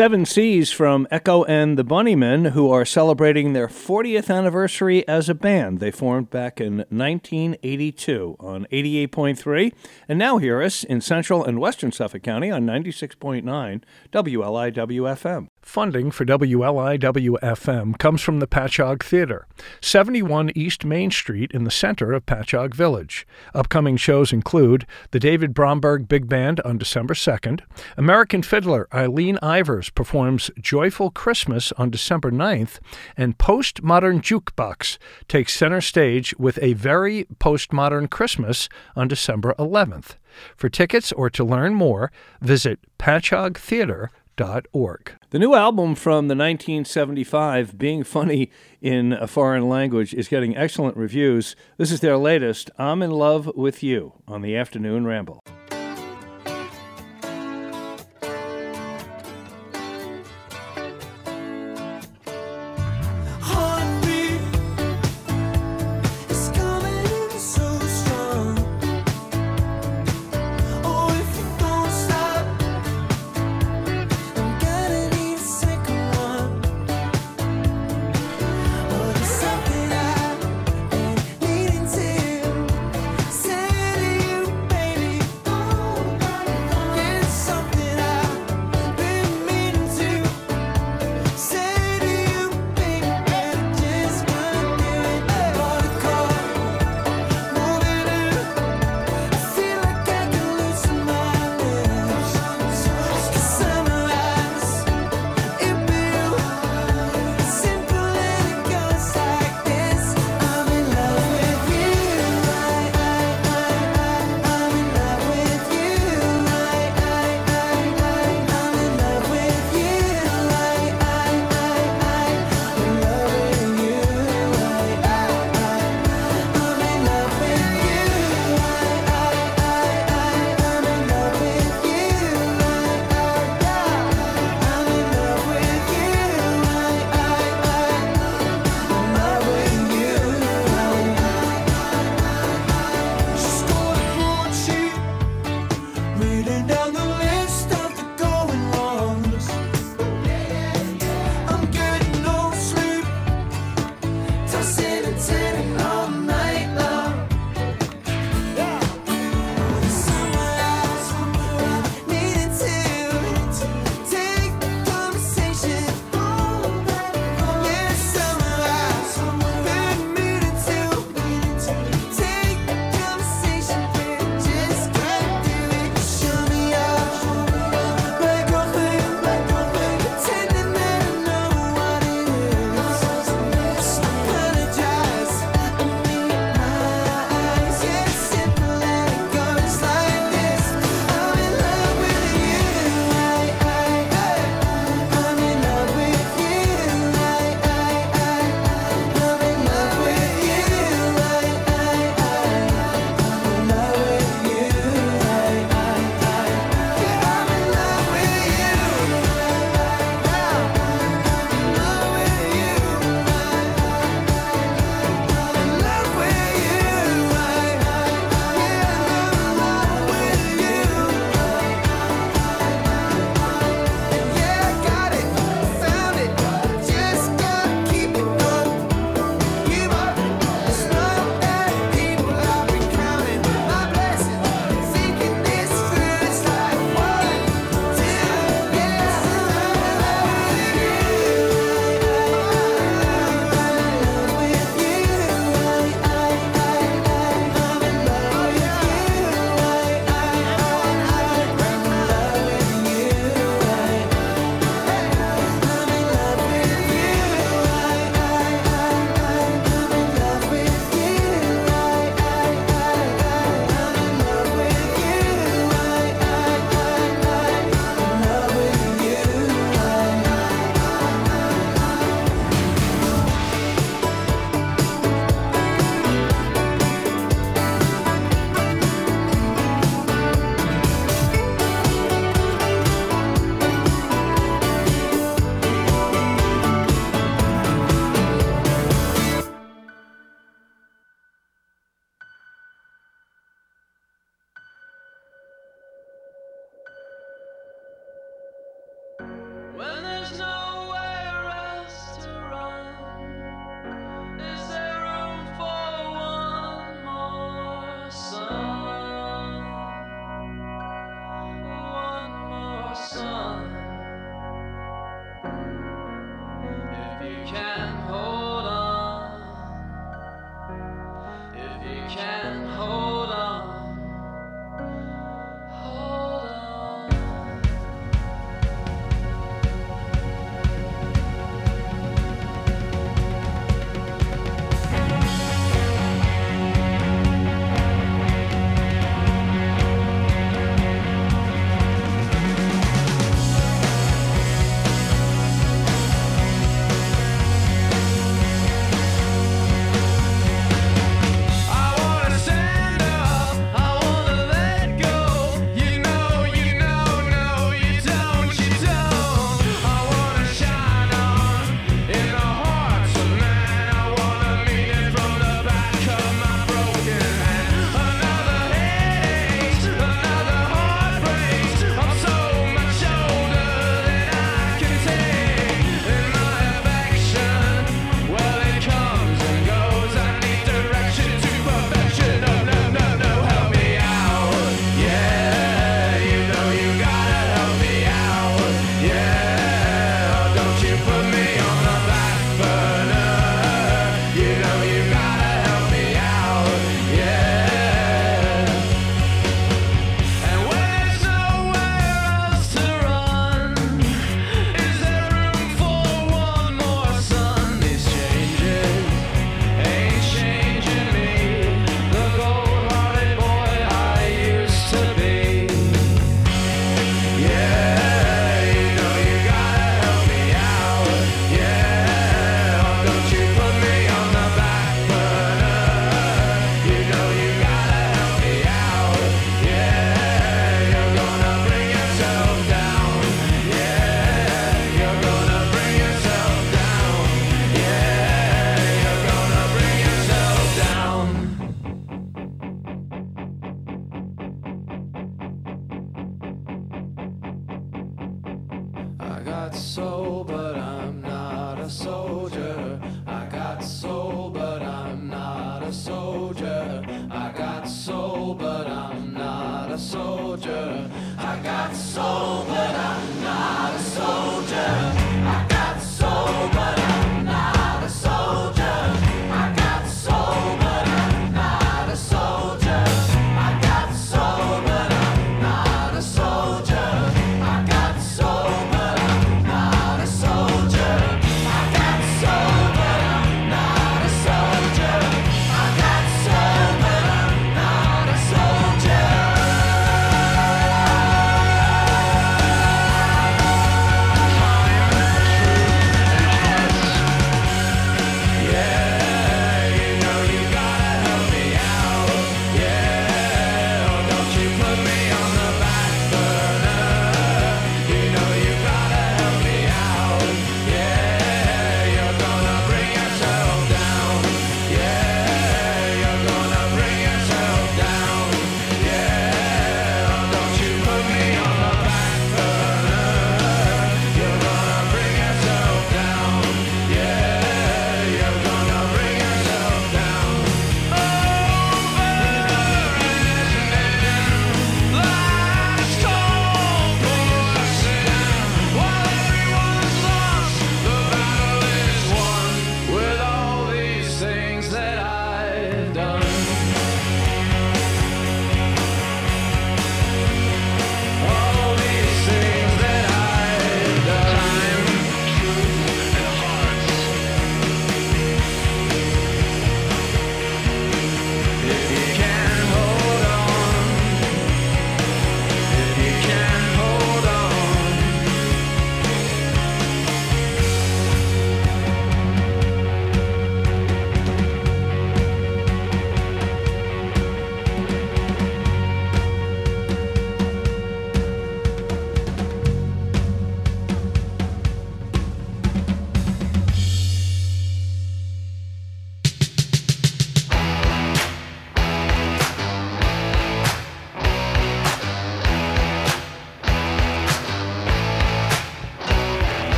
Seven 0.00 0.24
Seas 0.24 0.72
from 0.72 1.06
Echo 1.10 1.44
and 1.44 1.78
the 1.78 1.84
Bunnymen, 1.84 2.52
who 2.52 2.70
are 2.70 2.86
celebrating 2.86 3.52
their 3.52 3.68
40th 3.68 4.34
anniversary 4.34 5.06
as 5.06 5.28
a 5.28 5.34
band. 5.34 5.78
They 5.78 5.90
formed 5.90 6.30
back 6.30 6.58
in 6.58 6.86
1982 6.88 8.36
on 8.40 8.66
88.3, 8.72 9.74
and 10.08 10.18
now 10.18 10.38
hear 10.38 10.62
us 10.62 10.84
in 10.84 11.02
central 11.02 11.44
and 11.44 11.60
western 11.60 11.92
Suffolk 11.92 12.22
County 12.22 12.50
on 12.50 12.64
96.9 12.64 13.82
WLIWFM. 14.10 15.48
Funding 15.62 16.10
for 16.10 16.24
WLIWFM 16.24 17.98
comes 17.98 18.22
from 18.22 18.40
the 18.40 18.46
Patchogue 18.46 19.02
Theater, 19.02 19.46
71 19.82 20.50
East 20.54 20.84
Main 20.84 21.10
Street 21.10 21.52
in 21.52 21.64
the 21.64 21.70
center 21.70 22.12
of 22.12 22.26
Patchogue 22.26 22.74
Village. 22.74 23.26
Upcoming 23.54 23.96
shows 23.96 24.32
include 24.32 24.86
the 25.10 25.20
David 25.20 25.54
Bromberg 25.54 26.08
Big 26.08 26.28
Band 26.28 26.60
on 26.62 26.78
December 26.78 27.14
2nd, 27.14 27.60
American 27.96 28.42
fiddler 28.42 28.88
Eileen 28.92 29.38
Ivers 29.42 29.94
performs 29.94 30.50
Joyful 30.58 31.10
Christmas 31.10 31.72
on 31.72 31.90
December 31.90 32.30
9th, 32.30 32.78
and 33.16 33.38
Postmodern 33.38 34.22
Jukebox 34.22 34.98
takes 35.28 35.54
center 35.54 35.80
stage 35.80 36.34
with 36.38 36.58
a 36.62 36.72
very 36.72 37.26
postmodern 37.38 38.10
Christmas 38.10 38.68
on 38.96 39.08
December 39.08 39.54
11th. 39.58 40.16
For 40.56 40.68
tickets 40.68 41.12
or 41.12 41.30
to 41.30 41.44
learn 41.44 41.74
more, 41.74 42.10
visit 42.40 42.80
patchoguetheater.org. 42.98 45.19
The 45.30 45.38
new 45.38 45.54
album 45.54 45.94
from 45.94 46.26
the 46.26 46.34
1975, 46.34 47.78
Being 47.78 48.02
Funny 48.02 48.50
in 48.82 49.12
a 49.12 49.28
Foreign 49.28 49.68
Language, 49.68 50.12
is 50.12 50.26
getting 50.26 50.56
excellent 50.56 50.96
reviews. 50.96 51.54
This 51.76 51.92
is 51.92 52.00
their 52.00 52.16
latest, 52.16 52.68
I'm 52.78 53.00
in 53.00 53.12
Love 53.12 53.48
with 53.54 53.80
You, 53.80 54.14
on 54.26 54.42
the 54.42 54.56
Afternoon 54.56 55.06
Ramble. 55.06 55.40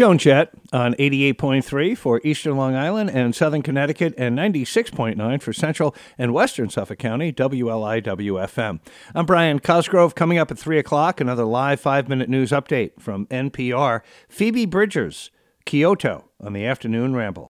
Joan 0.00 0.16
Chet 0.16 0.50
on 0.72 0.94
88.3 0.94 1.94
for 1.94 2.22
Eastern 2.24 2.56
Long 2.56 2.74
Island 2.74 3.10
and 3.10 3.34
Southern 3.34 3.60
Connecticut 3.60 4.14
and 4.16 4.34
96.9 4.34 5.42
for 5.42 5.52
Central 5.52 5.94
and 6.16 6.32
Western 6.32 6.70
Suffolk 6.70 6.98
County, 6.98 7.34
WLIWFM. 7.34 8.80
I'm 9.14 9.26
Brian 9.26 9.58
Cosgrove. 9.58 10.14
Coming 10.14 10.38
up 10.38 10.50
at 10.50 10.58
3 10.58 10.78
o'clock, 10.78 11.20
another 11.20 11.44
live 11.44 11.80
five 11.80 12.08
minute 12.08 12.30
news 12.30 12.50
update 12.50 12.98
from 12.98 13.26
NPR. 13.26 14.00
Phoebe 14.30 14.64
Bridgers, 14.64 15.30
Kyoto, 15.66 16.30
on 16.40 16.54
the 16.54 16.64
afternoon 16.64 17.14
ramble. 17.14 17.50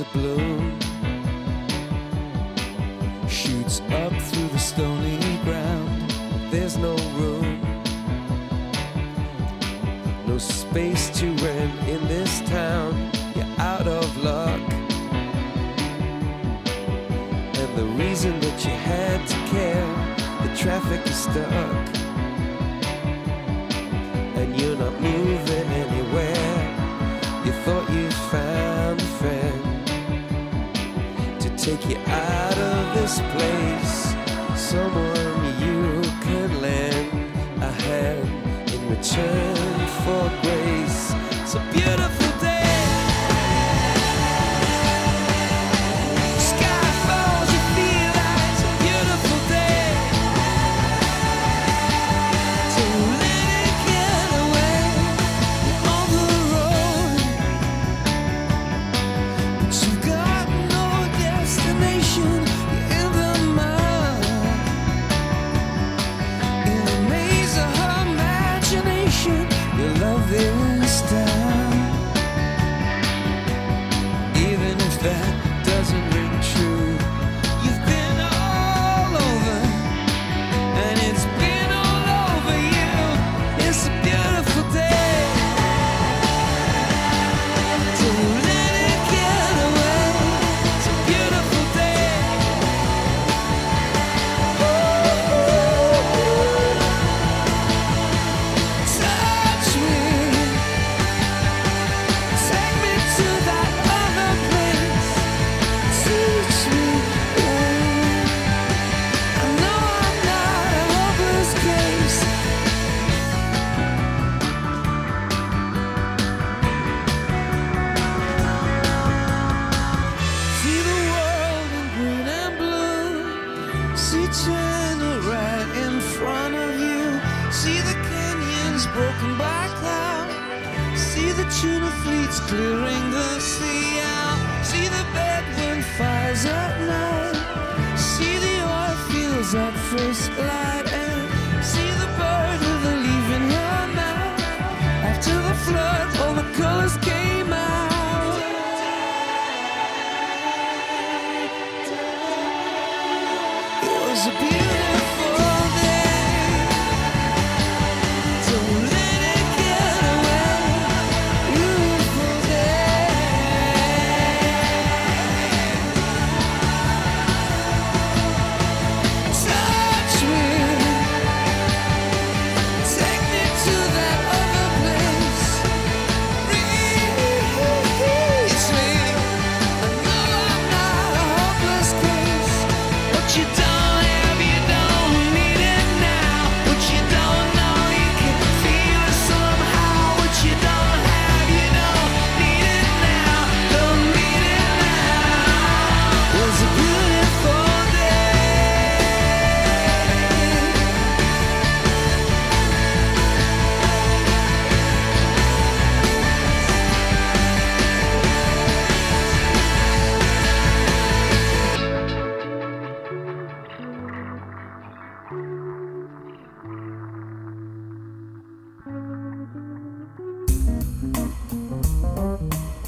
a 0.00 0.04
blue. 0.12 0.25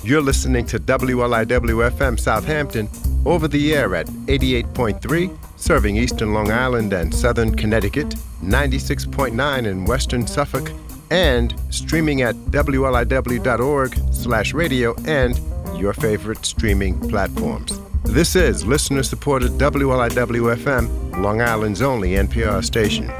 You're 0.08 0.22
listening 0.22 0.64
to 0.68 0.78
WLIW 0.78 1.90
FM 1.90 2.18
Southampton 2.18 2.88
over 3.26 3.46
the 3.46 3.74
air 3.74 3.94
at 3.94 4.06
88.3, 4.06 5.36
serving 5.58 5.98
eastern 5.98 6.32
Long 6.32 6.50
Island 6.50 6.94
and 6.94 7.14
southern 7.14 7.54
Connecticut, 7.54 8.14
96.9 8.42 9.66
in 9.66 9.84
western 9.84 10.26
Suffolk, 10.26 10.72
and 11.10 11.54
streaming 11.68 12.22
at 12.22 12.34
wliw.org 12.36 13.98
slash 14.10 14.54
radio 14.54 14.94
and 15.04 15.38
your 15.78 15.92
favorite 15.92 16.46
streaming 16.46 16.98
platforms. 17.10 17.78
This 18.04 18.34
is 18.34 18.64
listener-supported 18.64 19.58
WLIW 19.58 20.56
FM, 20.56 21.20
Long 21.22 21.42
Island's 21.42 21.82
only 21.82 22.12
NPR 22.12 22.64
station. 22.64 23.12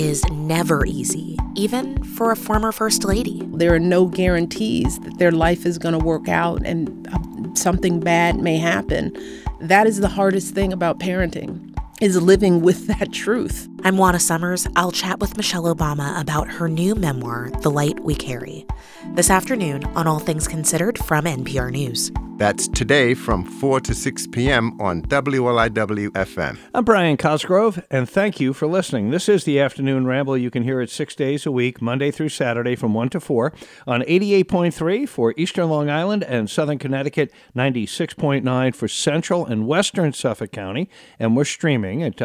Is 0.00 0.24
never 0.30 0.86
easy, 0.86 1.36
even 1.54 2.02
for 2.02 2.32
a 2.32 2.36
former 2.36 2.72
First 2.72 3.04
Lady. 3.04 3.42
There 3.52 3.74
are 3.74 3.78
no 3.78 4.06
guarantees 4.06 4.98
that 5.00 5.18
their 5.18 5.30
life 5.30 5.66
is 5.66 5.76
going 5.76 5.92
to 5.92 6.02
work 6.02 6.26
out 6.26 6.64
and 6.64 7.06
uh, 7.12 7.54
something 7.54 8.00
bad 8.00 8.40
may 8.40 8.56
happen. 8.56 9.14
That 9.60 9.86
is 9.86 10.00
the 10.00 10.08
hardest 10.08 10.54
thing 10.54 10.72
about 10.72 11.00
parenting 11.00 11.76
is 12.00 12.20
living 12.20 12.62
with 12.62 12.86
that 12.86 13.12
truth. 13.12 13.68
I'm 13.82 13.96
Juana 13.96 14.20
Summers. 14.20 14.68
I'll 14.76 14.92
chat 14.92 15.20
with 15.20 15.38
Michelle 15.38 15.62
Obama 15.62 16.20
about 16.20 16.48
her 16.48 16.68
new 16.68 16.94
memoir, 16.94 17.50
The 17.62 17.70
Light 17.70 17.98
We 18.00 18.14
Carry, 18.14 18.66
this 19.14 19.30
afternoon 19.30 19.84
on 19.96 20.06
All 20.06 20.18
Things 20.18 20.46
Considered 20.46 20.98
from 20.98 21.24
NPR 21.24 21.70
News. 21.72 22.12
That's 22.36 22.68
today 22.68 23.14
from 23.14 23.42
4 23.42 23.80
to 23.80 23.94
6 23.94 24.26
p.m. 24.28 24.78
on 24.80 25.00
WLIW 25.02 26.08
FM. 26.10 26.58
I'm 26.74 26.84
Brian 26.84 27.16
Cosgrove, 27.16 27.82
and 27.90 28.08
thank 28.08 28.38
you 28.38 28.52
for 28.52 28.66
listening. 28.66 29.10
This 29.10 29.30
is 29.30 29.44
the 29.44 29.58
Afternoon 29.58 30.06
Ramble. 30.06 30.36
You 30.36 30.50
can 30.50 30.62
hear 30.62 30.82
it 30.82 30.90
six 30.90 31.14
days 31.14 31.46
a 31.46 31.50
week, 31.50 31.80
Monday 31.80 32.10
through 32.10 32.28
Saturday 32.28 32.76
from 32.76 32.92
1 32.92 33.08
to 33.10 33.20
4 33.20 33.52
on 33.86 34.02
88.3 34.02 35.08
for 35.08 35.32
Eastern 35.38 35.70
Long 35.70 35.88
Island 35.88 36.22
and 36.24 36.50
Southern 36.50 36.78
Connecticut, 36.78 37.32
96.9 37.56 38.74
for 38.74 38.88
Central 38.88 39.46
and 39.46 39.66
Western 39.66 40.12
Suffolk 40.12 40.52
County, 40.52 40.90
and 41.18 41.34
we're 41.34 41.44
streaming 41.44 42.02
at 42.02 42.16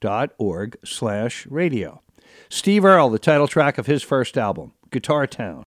WLIW.org 0.00 0.76
slash 0.84 1.46
radio. 1.48 2.02
Steve 2.48 2.84
Earle, 2.84 3.10
the 3.10 3.18
title 3.18 3.48
track 3.48 3.78
of 3.78 3.86
his 3.86 4.02
first 4.02 4.38
album, 4.38 4.72
Guitar 4.90 5.26
Town. 5.26 5.64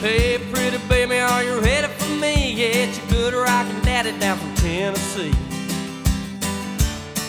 Hey, 0.00 0.38
pretty 0.52 0.76
baby, 0.88 1.18
are 1.18 1.42
you 1.42 1.60
ready 1.60 1.86
for 1.94 2.10
me? 2.10 2.52
Yeah, 2.52 2.66
it's 2.66 2.98
your 2.98 3.06
good 3.08 3.34
rockin' 3.34 3.80
daddy 3.82 4.18
down 4.18 4.36
from 4.36 4.54
Tennessee. 4.56 5.32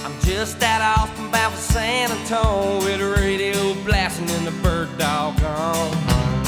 I'm 0.04 0.20
just 0.22 0.62
out 0.62 0.82
Austin 1.00 1.32
bound 1.32 1.54
for 1.54 1.62
San 1.62 2.12
Antonio 2.12 2.80
with 2.80 3.00
the 3.00 3.22
radio 3.22 3.74
blasting 3.86 4.30
and 4.32 4.46
the 4.46 4.52
bird 4.62 4.98
dog 4.98 5.42
on. 5.44 6.45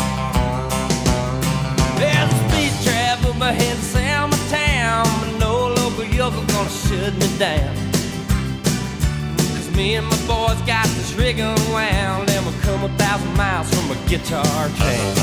Shut 6.98 7.14
me 7.16 7.38
down. 7.38 7.76
Cause 9.56 9.70
me 9.76 9.96
and 9.96 10.08
my 10.08 10.18
boys 10.26 10.60
got 10.66 10.86
this 10.98 11.14
rig 11.14 11.40
unwound, 11.40 12.30
and 12.30 12.46
we'll 12.46 12.62
come 12.62 12.84
a 12.84 12.90
thousand 12.98 13.36
miles 13.36 13.70
from 13.74 13.92
a 13.92 13.96
guitar 14.08 14.44
town. 14.44 15.16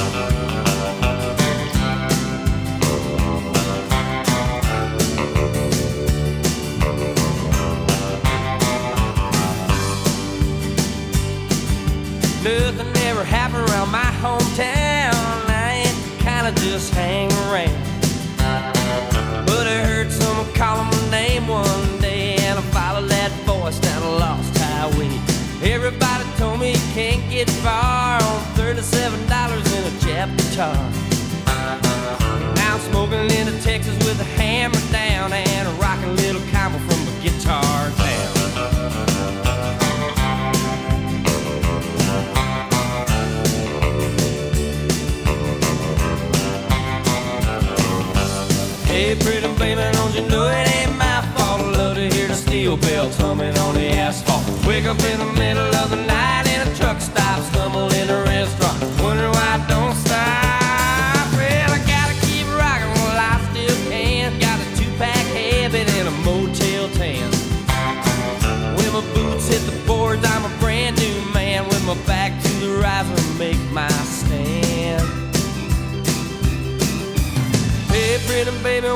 Nothing 12.45 13.03
ever 13.09 13.25
happened 13.25 13.69
around 13.71 13.91
my 13.91 14.13
hometown. 14.23 15.15
I 15.49 15.87
ain't 15.87 16.21
kind 16.21 16.47
of 16.47 16.55
just 16.63 16.93
hang 16.93 17.34
Guitar. 30.55 30.91
Now 32.55 32.75
I'm 32.75 32.81
smoking 32.81 33.19
into 33.19 33.61
Texas 33.61 33.99
with 34.07 34.21
a 34.21 34.25
hammer 34.39 34.79
down 34.93 35.33
and 35.33 35.67
a 35.67 35.73
rocking 35.83 36.15
little 36.15 36.41
combo 36.53 36.79
from 36.79 37.09
a 37.09 37.21
guitar 37.21 37.91
town. 37.91 38.35
Hey, 48.87 49.17
pretty 49.17 49.53
baby, 49.59 49.83
don't 49.97 50.15
you 50.15 50.23
know 50.29 50.47
it 50.47 50.69
ain't 50.77 50.97
my 50.97 51.21
fault? 51.35 51.63
I 51.63 51.71
love 51.73 51.97
to 51.97 52.09
hear 52.09 52.29
the 52.29 52.37
steel 52.37 52.77
bells 52.77 53.17
humming 53.17 53.59
on 53.59 53.75
the 53.75 53.89
asphalt. 53.89 54.45
Wake 54.65 54.85
up 54.85 55.03
in 55.03 55.19
the 55.19 55.34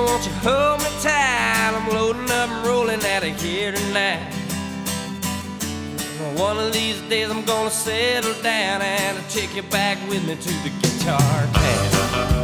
won't 0.05 0.25
you 0.27 0.33
hold 0.43 0.81
me 0.81 0.91
tight? 1.03 1.73
I'm 1.75 1.89
loading 1.95 2.31
up 2.31 2.51
and 2.51 2.67
rolling 2.67 3.05
out 3.05 3.25
of 3.25 3.41
here 3.41 3.73
tonight. 3.73 4.35
One 6.37 6.59
of 6.59 6.73
these 6.73 7.01
days 7.03 7.31
I'm 7.31 7.45
gonna 7.45 7.71
settle 7.71 8.35
down 8.43 8.83
and 8.83 9.19
I'll 9.19 9.31
take 9.31 9.55
you 9.55 9.63
back 9.63 9.99
with 10.09 10.27
me 10.27 10.37
to 10.37 10.53
the 10.65 10.71
guitar 10.81 11.47
town. 11.53 12.38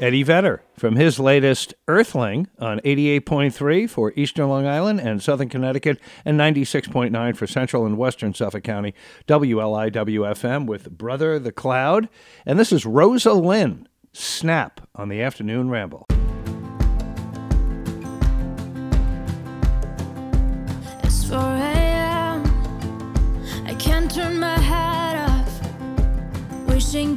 Eddie 0.00 0.22
Vedder 0.22 0.62
from 0.76 0.94
his 0.94 1.18
latest 1.18 1.74
Earthling 1.88 2.46
on 2.60 2.78
88.3 2.80 3.90
for 3.90 4.12
Eastern 4.14 4.48
Long 4.48 4.64
Island 4.64 5.00
and 5.00 5.20
Southern 5.20 5.48
Connecticut 5.48 5.98
and 6.24 6.38
96.9 6.38 7.36
for 7.36 7.46
Central 7.48 7.84
and 7.84 7.98
Western 7.98 8.32
Suffolk 8.32 8.62
County, 8.62 8.94
WLIWFM 9.26 10.66
with 10.66 10.96
Brother 10.96 11.40
the 11.40 11.50
Cloud. 11.50 12.08
And 12.46 12.60
this 12.60 12.72
is 12.72 12.86
Rosa 12.86 13.32
Linn, 13.32 13.88
Snap 14.12 14.86
on 14.94 15.08
the 15.08 15.20
Afternoon 15.20 15.68
Ramble. 15.68 16.06
It's 21.02 21.28
4 21.28 21.38
a.m. 21.38 22.44
I 23.66 23.74
can't 23.74 24.08
turn 24.08 24.38
my 24.38 24.58
head 24.58 25.28
off. 25.28 26.68
Wishing 26.68 27.16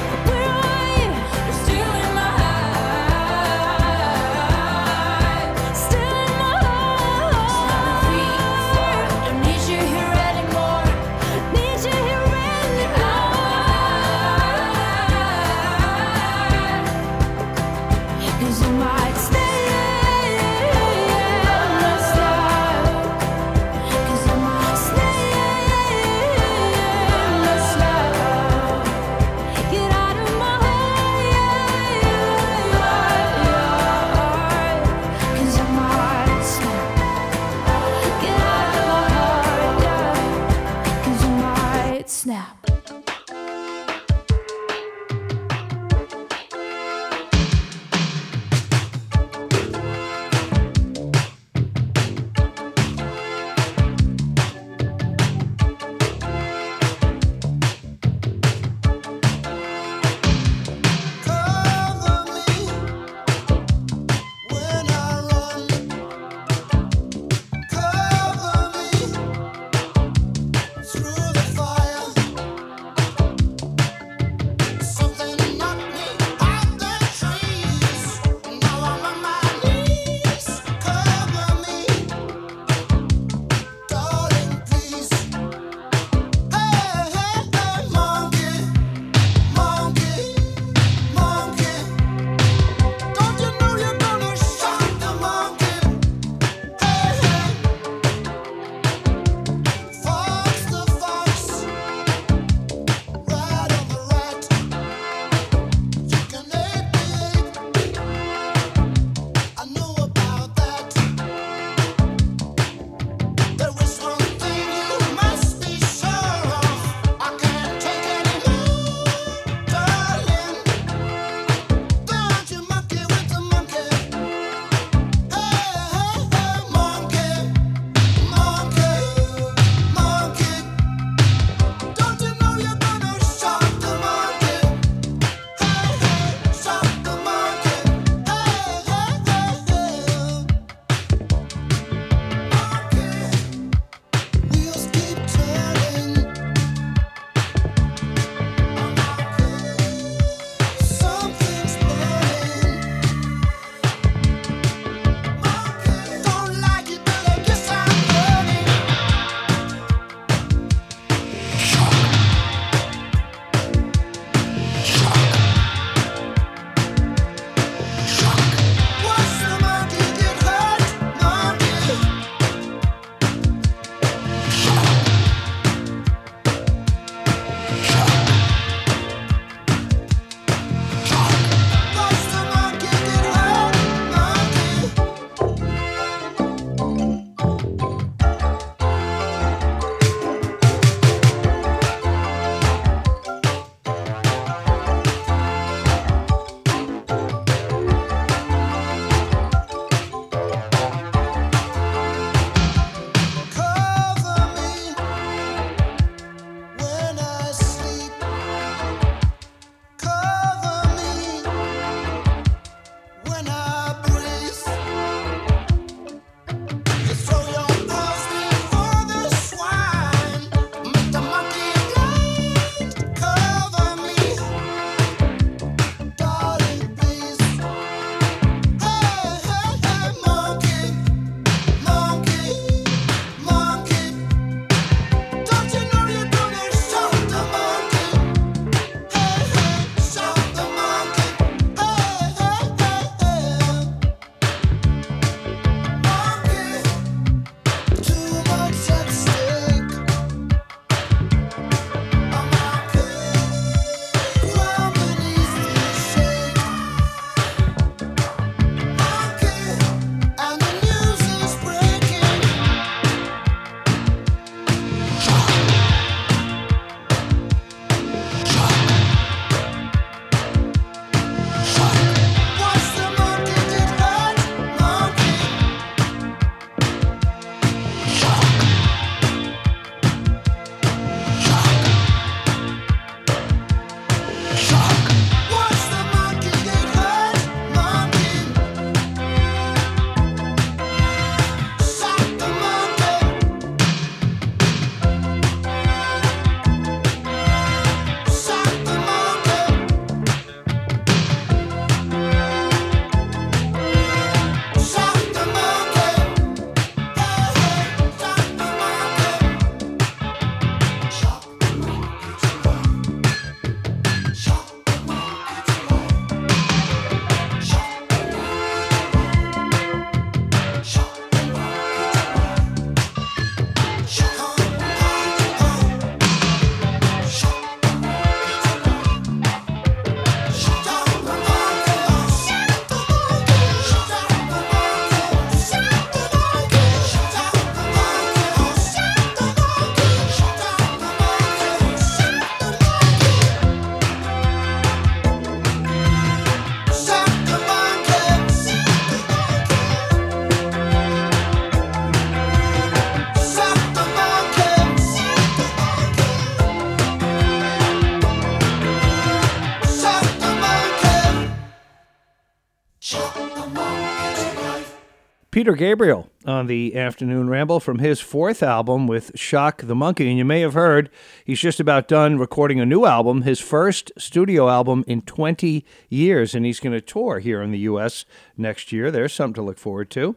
Peter 365.61 365.73
Gabriel 365.73 366.27
on 366.43 366.65
the 366.65 366.95
afternoon 366.97 367.47
ramble 367.47 367.79
from 367.79 367.99
his 367.99 368.19
fourth 368.19 368.63
album 368.63 369.05
with 369.05 369.31
Shock 369.35 369.83
the 369.83 369.93
Monkey. 369.93 370.27
And 370.27 370.35
you 370.35 370.43
may 370.43 370.61
have 370.61 370.73
heard 370.73 371.11
he's 371.45 371.59
just 371.59 371.79
about 371.79 372.07
done 372.07 372.39
recording 372.39 372.79
a 372.79 372.85
new 372.87 373.05
album, 373.05 373.43
his 373.43 373.59
first 373.59 374.11
studio 374.17 374.69
album 374.69 375.03
in 375.05 375.21
20 375.21 375.85
years. 376.09 376.55
And 376.55 376.65
he's 376.65 376.79
going 376.79 376.93
to 376.93 376.99
tour 376.99 377.37
here 377.37 377.61
in 377.61 377.69
the 377.69 377.77
U.S. 377.77 378.25
next 378.57 378.91
year. 378.91 379.11
There's 379.11 379.33
something 379.33 379.53
to 379.53 379.61
look 379.61 379.77
forward 379.77 380.09
to. 380.09 380.35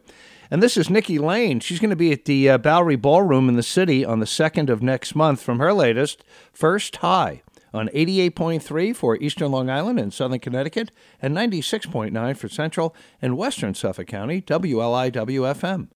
And 0.51 0.61
this 0.61 0.77
is 0.77 0.91
Nikki 0.91 1.17
Lane. 1.17 1.59
She's 1.59 1.79
going 1.79 1.89
to 1.89 1.95
be 1.95 2.11
at 2.11 2.25
the 2.25 2.47
uh, 2.47 2.59
Bowery 2.59 2.95
Ballroom 2.95 3.49
in 3.49 3.55
the 3.55 3.63
city 3.63 4.05
on 4.05 4.19
the 4.19 4.27
2nd 4.27 4.69
of 4.69 4.83
next 4.83 5.15
month 5.15 5.41
from 5.41 5.57
her 5.57 5.73
latest, 5.73 6.23
First 6.53 6.97
High 6.97 7.41
on 7.75 7.89
88.3 7.89 8.95
for 8.95 9.17
eastern 9.17 9.51
Long 9.51 9.69
Island 9.69 9.99
and 9.99 10.13
southern 10.13 10.39
Connecticut, 10.39 10.91
and 11.21 11.35
96.9 11.35 12.37
for 12.37 12.49
central 12.49 12.95
and 13.21 13.37
western 13.37 13.73
Suffolk 13.73 14.07
County, 14.07 14.41
WLIWFM. 14.41 15.89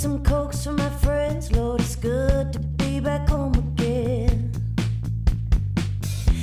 some 0.00 0.24
cokes 0.24 0.66
my 0.66 0.88
friends. 0.88 1.52
Lord, 1.52 1.82
it's 1.82 1.94
good 1.94 2.54
to 2.54 2.58
be 2.58 3.00
back 3.00 3.28
home. 3.28 3.49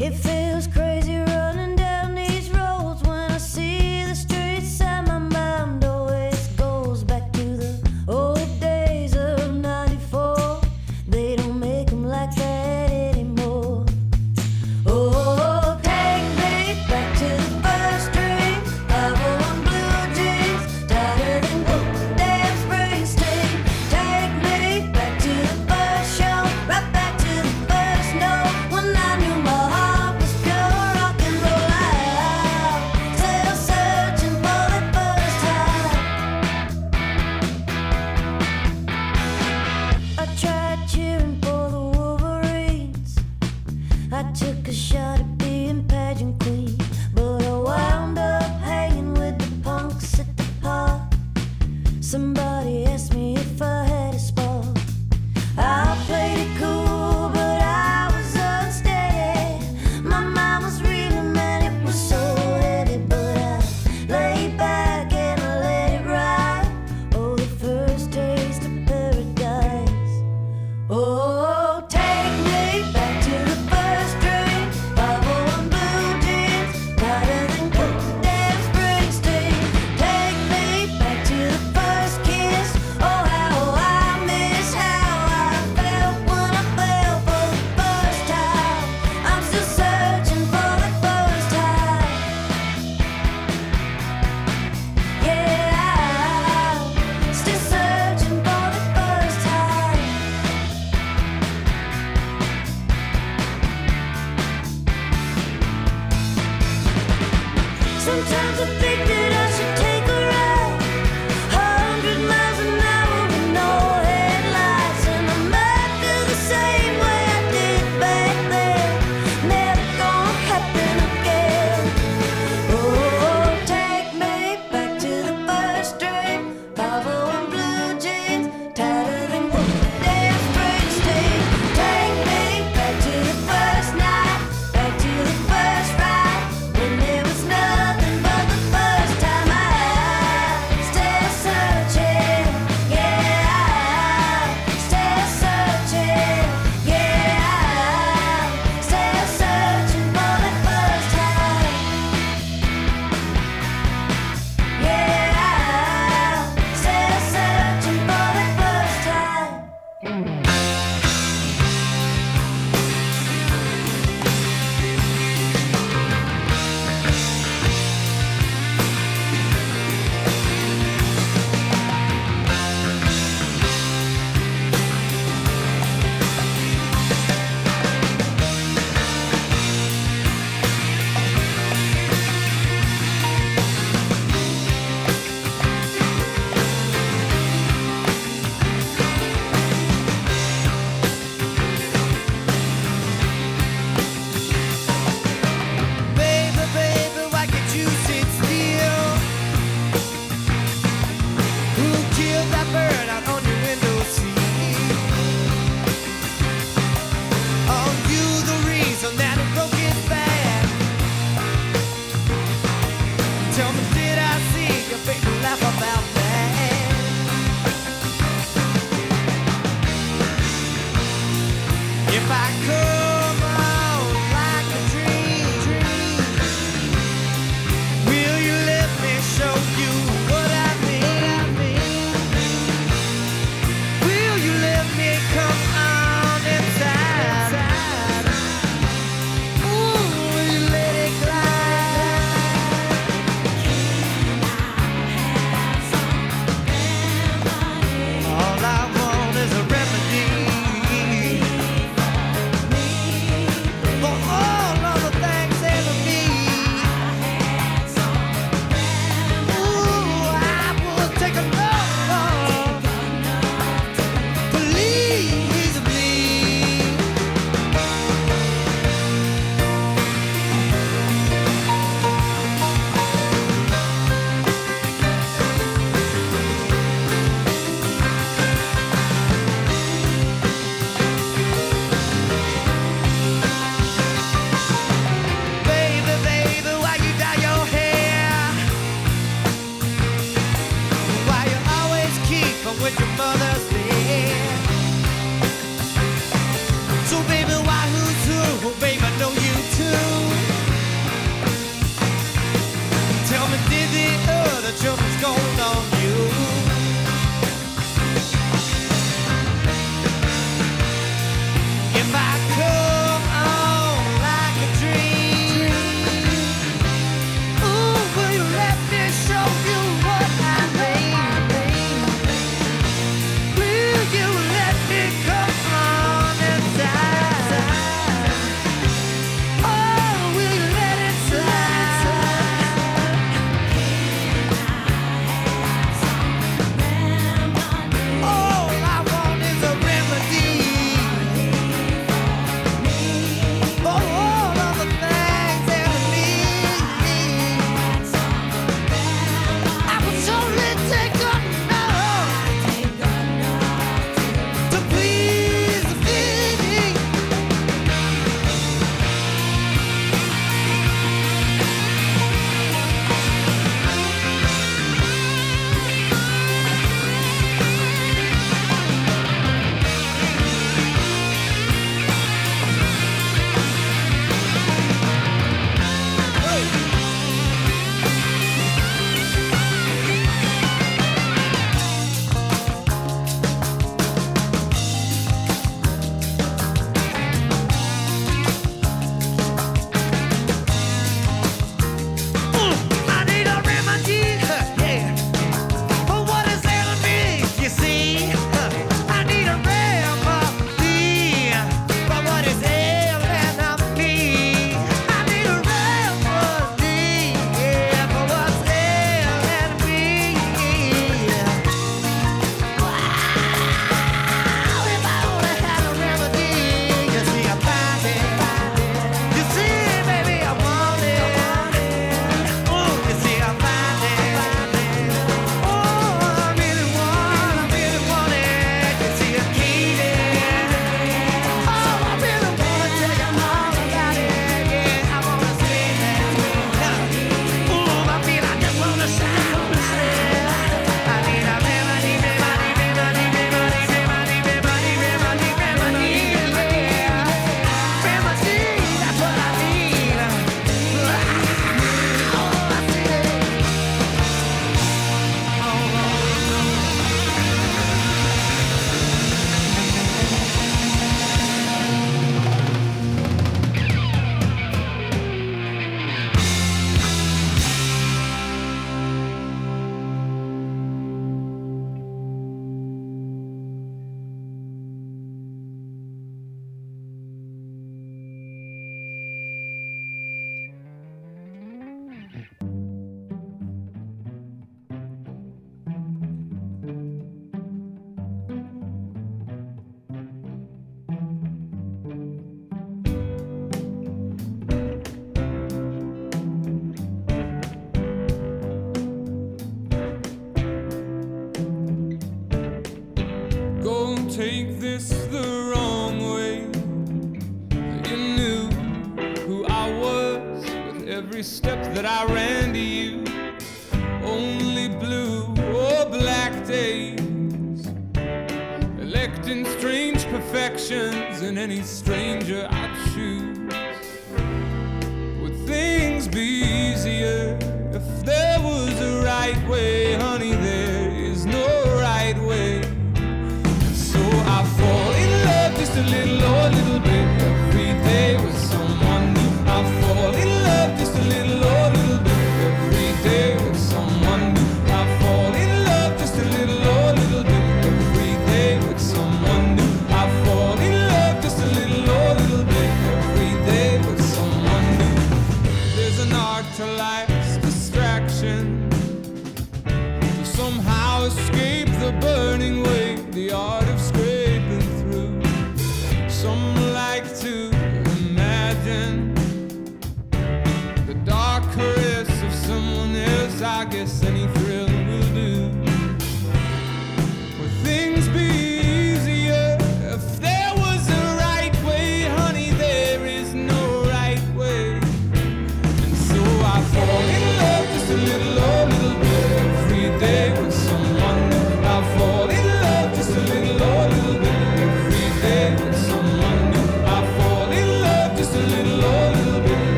It 0.00 0.12
feels 0.12 0.68
crazy. 0.68 0.97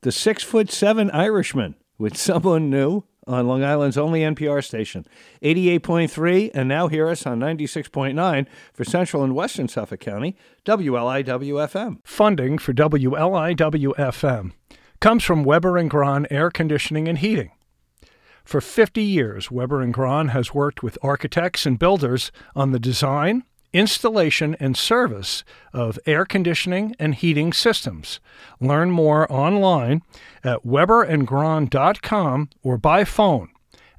The 0.00 0.12
six 0.12 0.42
foot 0.42 0.70
seven 0.70 1.10
Irishman, 1.10 1.76
with 1.96 2.16
someone 2.16 2.70
new 2.70 3.04
on 3.26 3.46
Long 3.46 3.62
Island's 3.62 3.98
only 3.98 4.20
NPR 4.20 4.64
station, 4.64 5.06
88.3, 5.42 6.50
and 6.54 6.68
now 6.68 6.88
hear 6.88 7.08
us 7.08 7.26
on 7.26 7.38
96.9 7.38 8.46
for 8.72 8.84
Central 8.84 9.22
and 9.22 9.34
Western 9.34 9.68
Suffolk 9.68 10.00
County, 10.00 10.36
WLIWFM. 10.64 11.98
Funding 12.04 12.58
for 12.58 12.72
WLIWFM 12.72 14.52
comes 15.00 15.22
from 15.22 15.44
Weber 15.44 15.76
and 15.76 15.90
Grahn 15.90 16.26
Air 16.30 16.50
Conditioning 16.50 17.06
and 17.06 17.18
Heating. 17.18 17.52
For 18.44 18.60
50 18.60 19.02
years, 19.02 19.50
Weber 19.50 19.82
and 19.82 19.92
Grahn 19.92 20.28
has 20.28 20.54
worked 20.54 20.82
with 20.82 20.96
architects 21.02 21.66
and 21.66 21.78
builders 21.78 22.32
on 22.56 22.72
the 22.72 22.80
design, 22.80 23.44
installation, 23.72 24.56
and 24.60 24.76
service 24.76 25.44
of 25.72 25.98
air 26.06 26.24
conditioning 26.24 26.94
and 26.98 27.14
heating 27.14 27.52
systems. 27.52 28.18
Learn 28.60 28.90
more 28.90 29.30
online 29.32 30.02
at 30.42 30.64
weberandgrahn.com 30.64 32.50
or 32.62 32.78
by 32.78 33.04
phone 33.04 33.50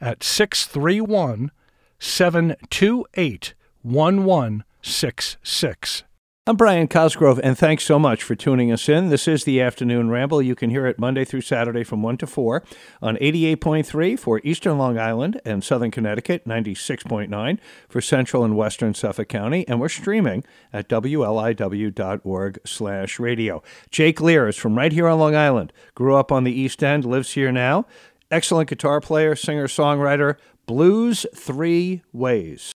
at 0.01 0.23
631 0.23 1.51
728 1.99 3.53
1166. 3.83 6.03
I'm 6.49 6.55
Brian 6.55 6.87
Cosgrove, 6.87 7.39
and 7.43 7.55
thanks 7.55 7.83
so 7.83 7.99
much 7.99 8.23
for 8.23 8.33
tuning 8.33 8.71
us 8.71 8.89
in. 8.89 9.09
This 9.09 9.27
is 9.27 9.43
the 9.43 9.61
Afternoon 9.61 10.09
Ramble. 10.09 10.41
You 10.41 10.55
can 10.55 10.71
hear 10.71 10.87
it 10.87 10.97
Monday 10.97 11.23
through 11.23 11.41
Saturday 11.41 11.83
from 11.83 12.01
1 12.01 12.17
to 12.17 12.25
4 12.25 12.63
on 13.03 13.17
88.3 13.17 14.17
for 14.17 14.41
Eastern 14.43 14.79
Long 14.79 14.97
Island 14.97 15.39
and 15.45 15.63
Southern 15.63 15.91
Connecticut, 15.91 16.47
96.9 16.47 17.59
for 17.87 18.01
Central 18.01 18.43
and 18.43 18.57
Western 18.57 18.95
Suffolk 18.95 19.29
County, 19.29 19.63
and 19.67 19.79
we're 19.79 19.89
streaming 19.89 20.43
at 20.73 20.89
wliw.org 20.89 22.59
slash 22.65 23.19
radio. 23.19 23.61
Jake 23.91 24.19
Lear 24.19 24.47
is 24.47 24.55
from 24.55 24.75
right 24.75 24.91
here 24.91 25.07
on 25.07 25.19
Long 25.19 25.35
Island, 25.35 25.71
grew 25.93 26.15
up 26.15 26.31
on 26.31 26.45
the 26.45 26.51
East 26.51 26.83
End, 26.83 27.05
lives 27.05 27.33
here 27.33 27.51
now. 27.51 27.85
Excellent 28.31 28.69
guitar 28.69 28.99
player, 29.01 29.35
singer, 29.35 29.67
songwriter, 29.67 30.37
blues 30.65 31.27
three 31.35 32.01
ways. 32.11 32.71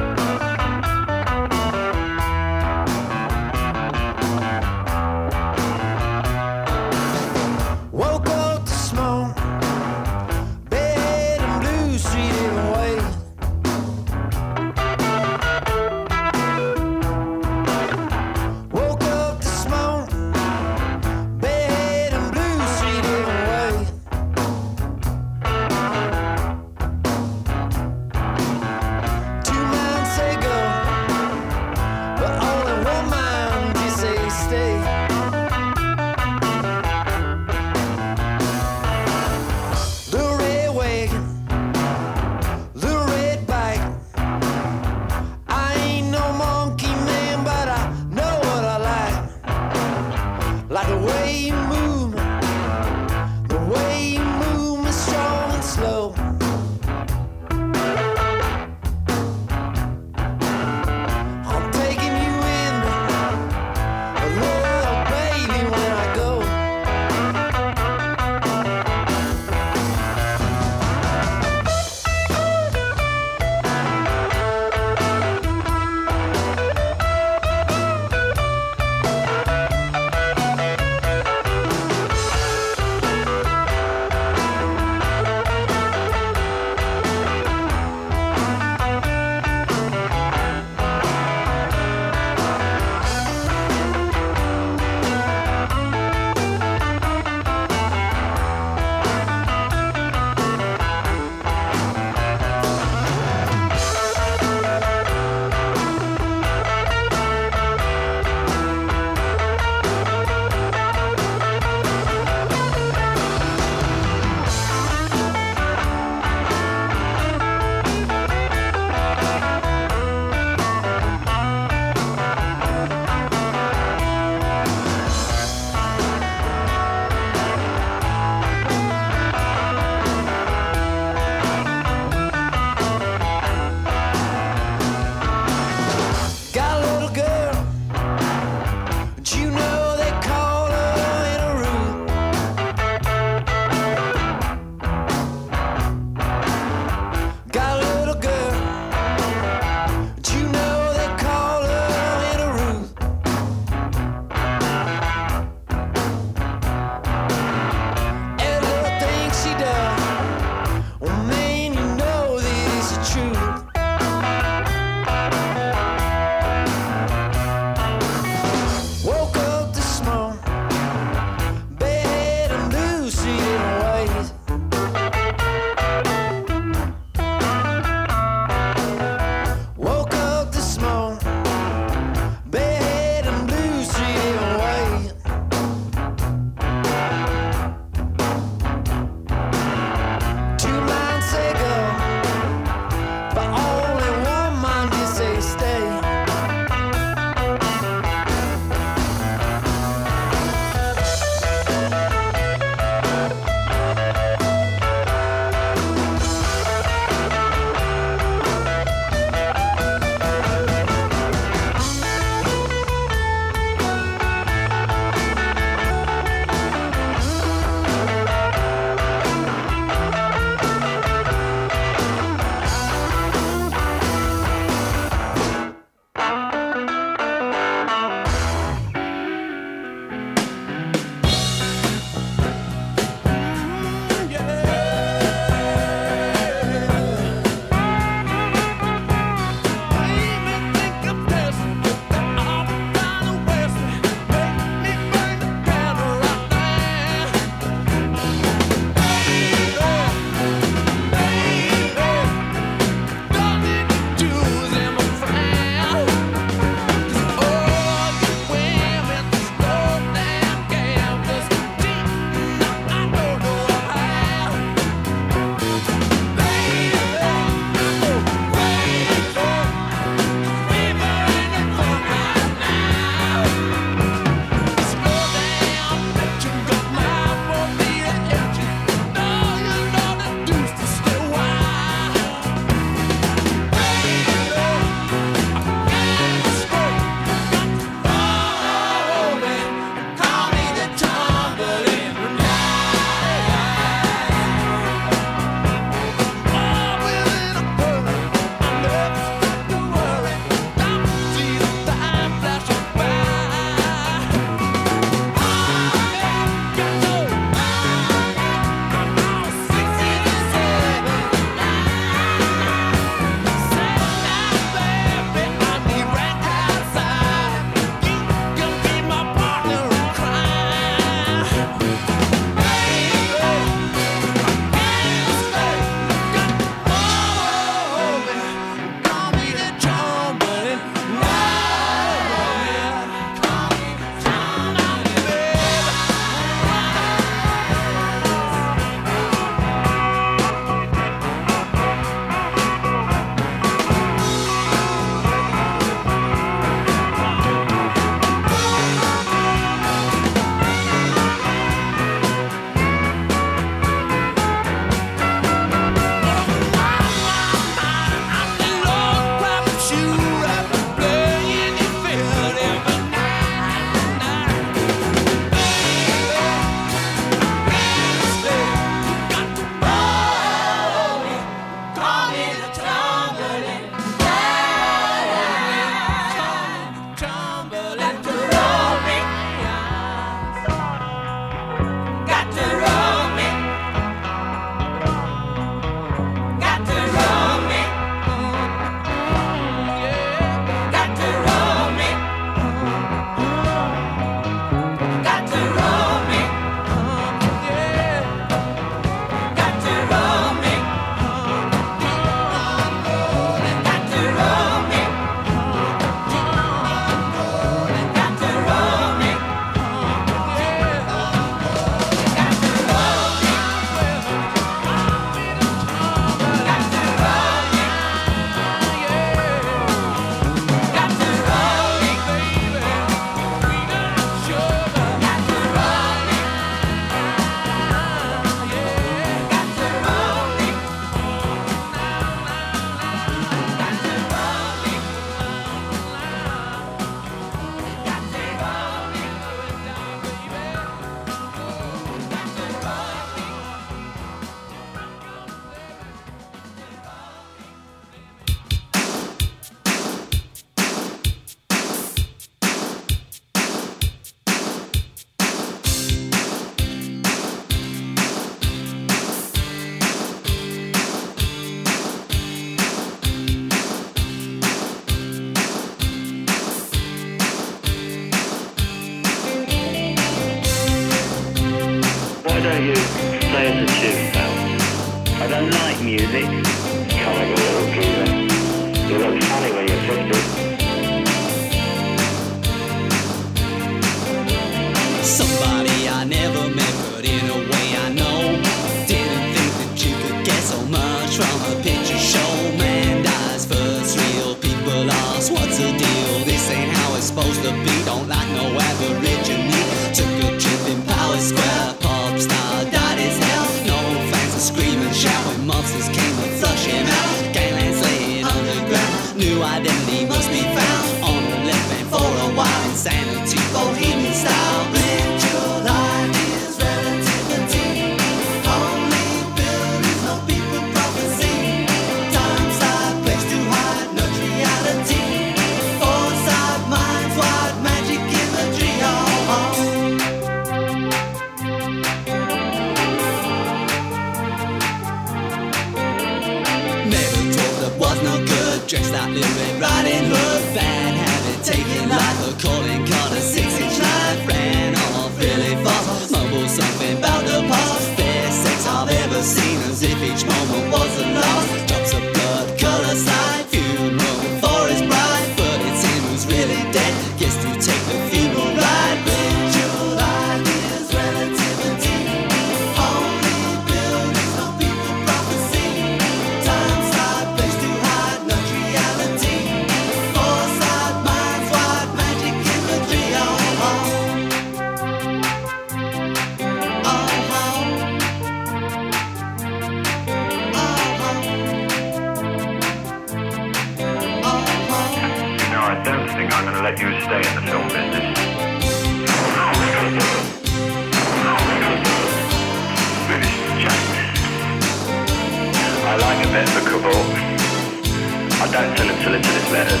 Listen 599.38 599.52
to 599.52 599.60
this 599.60 599.72
letters. 599.72 600.00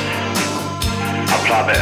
I 1.30 1.36
plummet 1.46 1.76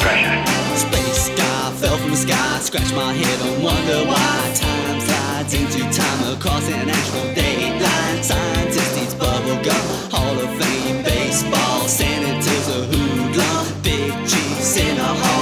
pressure. 0.00 0.36
Space 0.76 1.24
star 1.28 1.72
fell 1.72 1.98
from 1.98 2.10
the 2.10 2.16
sky, 2.16 2.58
scratched 2.60 2.94
my 2.94 3.12
head 3.12 3.40
and 3.46 3.62
wonder 3.62 4.06
why. 4.08 4.52
Time 4.54 5.00
slides 5.00 5.52
into 5.54 5.80
time 5.92 6.32
across 6.32 6.66
an 6.68 6.88
actual 6.88 7.28
dateline. 7.36 8.22
Scientist 8.24 8.98
eats 9.02 9.14
bubble 9.14 9.62
gum, 9.62 9.84
Hall 10.12 10.38
of 10.38 10.50
Fame 10.62 11.02
baseball. 11.02 11.88
Senators 11.88 12.68
a 12.68 12.86
hoodlum, 12.88 13.82
big 13.82 14.12
chiefs 14.26 14.76
in 14.78 14.96
a 14.98 15.02
hall. 15.02 15.41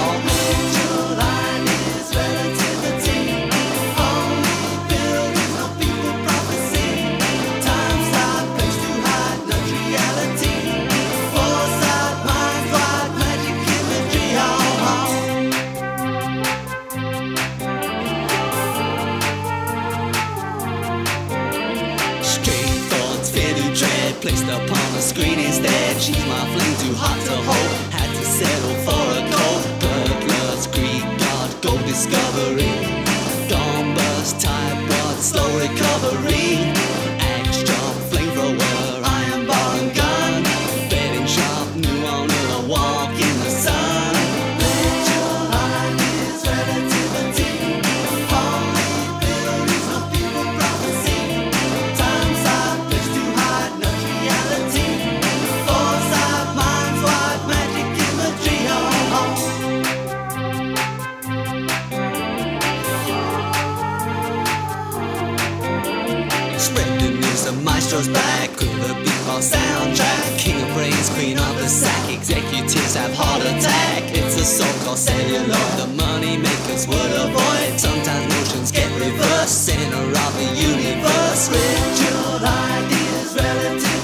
banks 72.91 72.94
have 72.94 73.15
heart 73.15 73.43
attack. 73.43 74.02
It's 74.17 74.36
a 74.36 74.44
so-called 74.44 74.99
celluloid 74.99 75.78
the 75.78 75.86
money 75.97 76.36
makers 76.36 76.86
would 76.86 77.12
avoid. 77.12 77.78
Sometimes 77.78 78.35
motions 78.35 78.73
get 78.73 78.91
reversed, 78.99 79.67
center 79.67 80.02
of 80.02 80.33
the 80.35 80.49
universe. 80.57 81.51
Ritual 81.51 82.47
ideas 82.47 83.35
relative. 83.35 84.00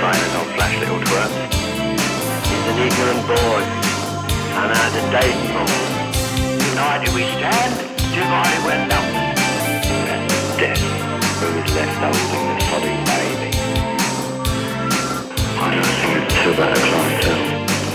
finest 0.00 0.34
old 0.38 0.50
flash 0.54 0.74
little 0.78 1.00
twerp. 1.10 1.32
He's 2.46 2.66
an 2.70 2.78
ignorant 2.86 3.24
boy, 3.26 3.60
and 4.62 4.70
I 4.70 4.84
a 4.94 5.02
dating 5.10 5.50
for. 5.50 5.66
United 6.70 7.10
we 7.14 7.22
stand, 7.34 7.72
divided 8.14 8.60
we're 8.62 8.84
nothing. 8.86 9.26
And 10.12 10.22
death, 10.60 10.82
who 11.42 11.48
is 11.58 11.68
left 11.74 11.96
holding 11.98 12.46
the 12.46 12.56
sodding 12.70 13.02
baby. 13.10 13.50
I 15.58 15.66
don't 15.74 15.94
think 15.98 16.14
it's 16.22 16.36
too 16.42 16.54
bad 16.54 16.70
a 16.70 16.80
climb. 16.88 17.14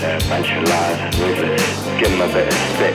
They're 0.00 0.20
a 0.20 0.28
bunch 0.28 0.48
of 0.52 0.62
liars 0.68 1.00
and 1.00 1.14
wizards. 1.24 1.64
Give 1.98 2.10
them 2.12 2.20
a 2.20 2.32
bit 2.32 2.48
of 2.48 2.58
stick. 2.76 2.94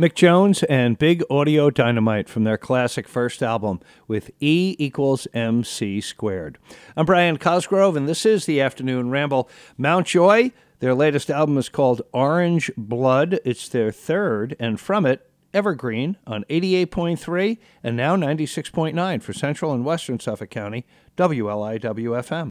Mick 0.00 0.14
Jones 0.14 0.62
and 0.62 0.96
Big 0.96 1.22
Audio 1.28 1.68
Dynamite 1.68 2.26
from 2.26 2.44
their 2.44 2.56
classic 2.56 3.06
first 3.06 3.42
album 3.42 3.80
with 4.08 4.30
E 4.40 4.74
equals 4.78 5.28
MC 5.34 6.00
squared. 6.00 6.56
I'm 6.96 7.04
Brian 7.04 7.36
Cosgrove, 7.36 7.96
and 7.96 8.08
this 8.08 8.24
is 8.24 8.46
the 8.46 8.62
Afternoon 8.62 9.10
Ramble. 9.10 9.50
Mt. 9.76 10.06
Joy, 10.06 10.52
their 10.78 10.94
latest 10.94 11.28
album 11.28 11.58
is 11.58 11.68
called 11.68 12.00
Orange 12.14 12.70
Blood. 12.78 13.40
It's 13.44 13.68
their 13.68 13.92
third, 13.92 14.56
and 14.58 14.80
from 14.80 15.04
it, 15.04 15.28
Evergreen 15.52 16.16
on 16.26 16.44
88.3 16.48 17.58
and 17.84 17.94
now 17.94 18.16
96.9 18.16 19.22
for 19.22 19.34
Central 19.34 19.74
and 19.74 19.84
Western 19.84 20.18
Suffolk 20.18 20.48
County, 20.48 20.86
WLIWFM. 21.18 22.49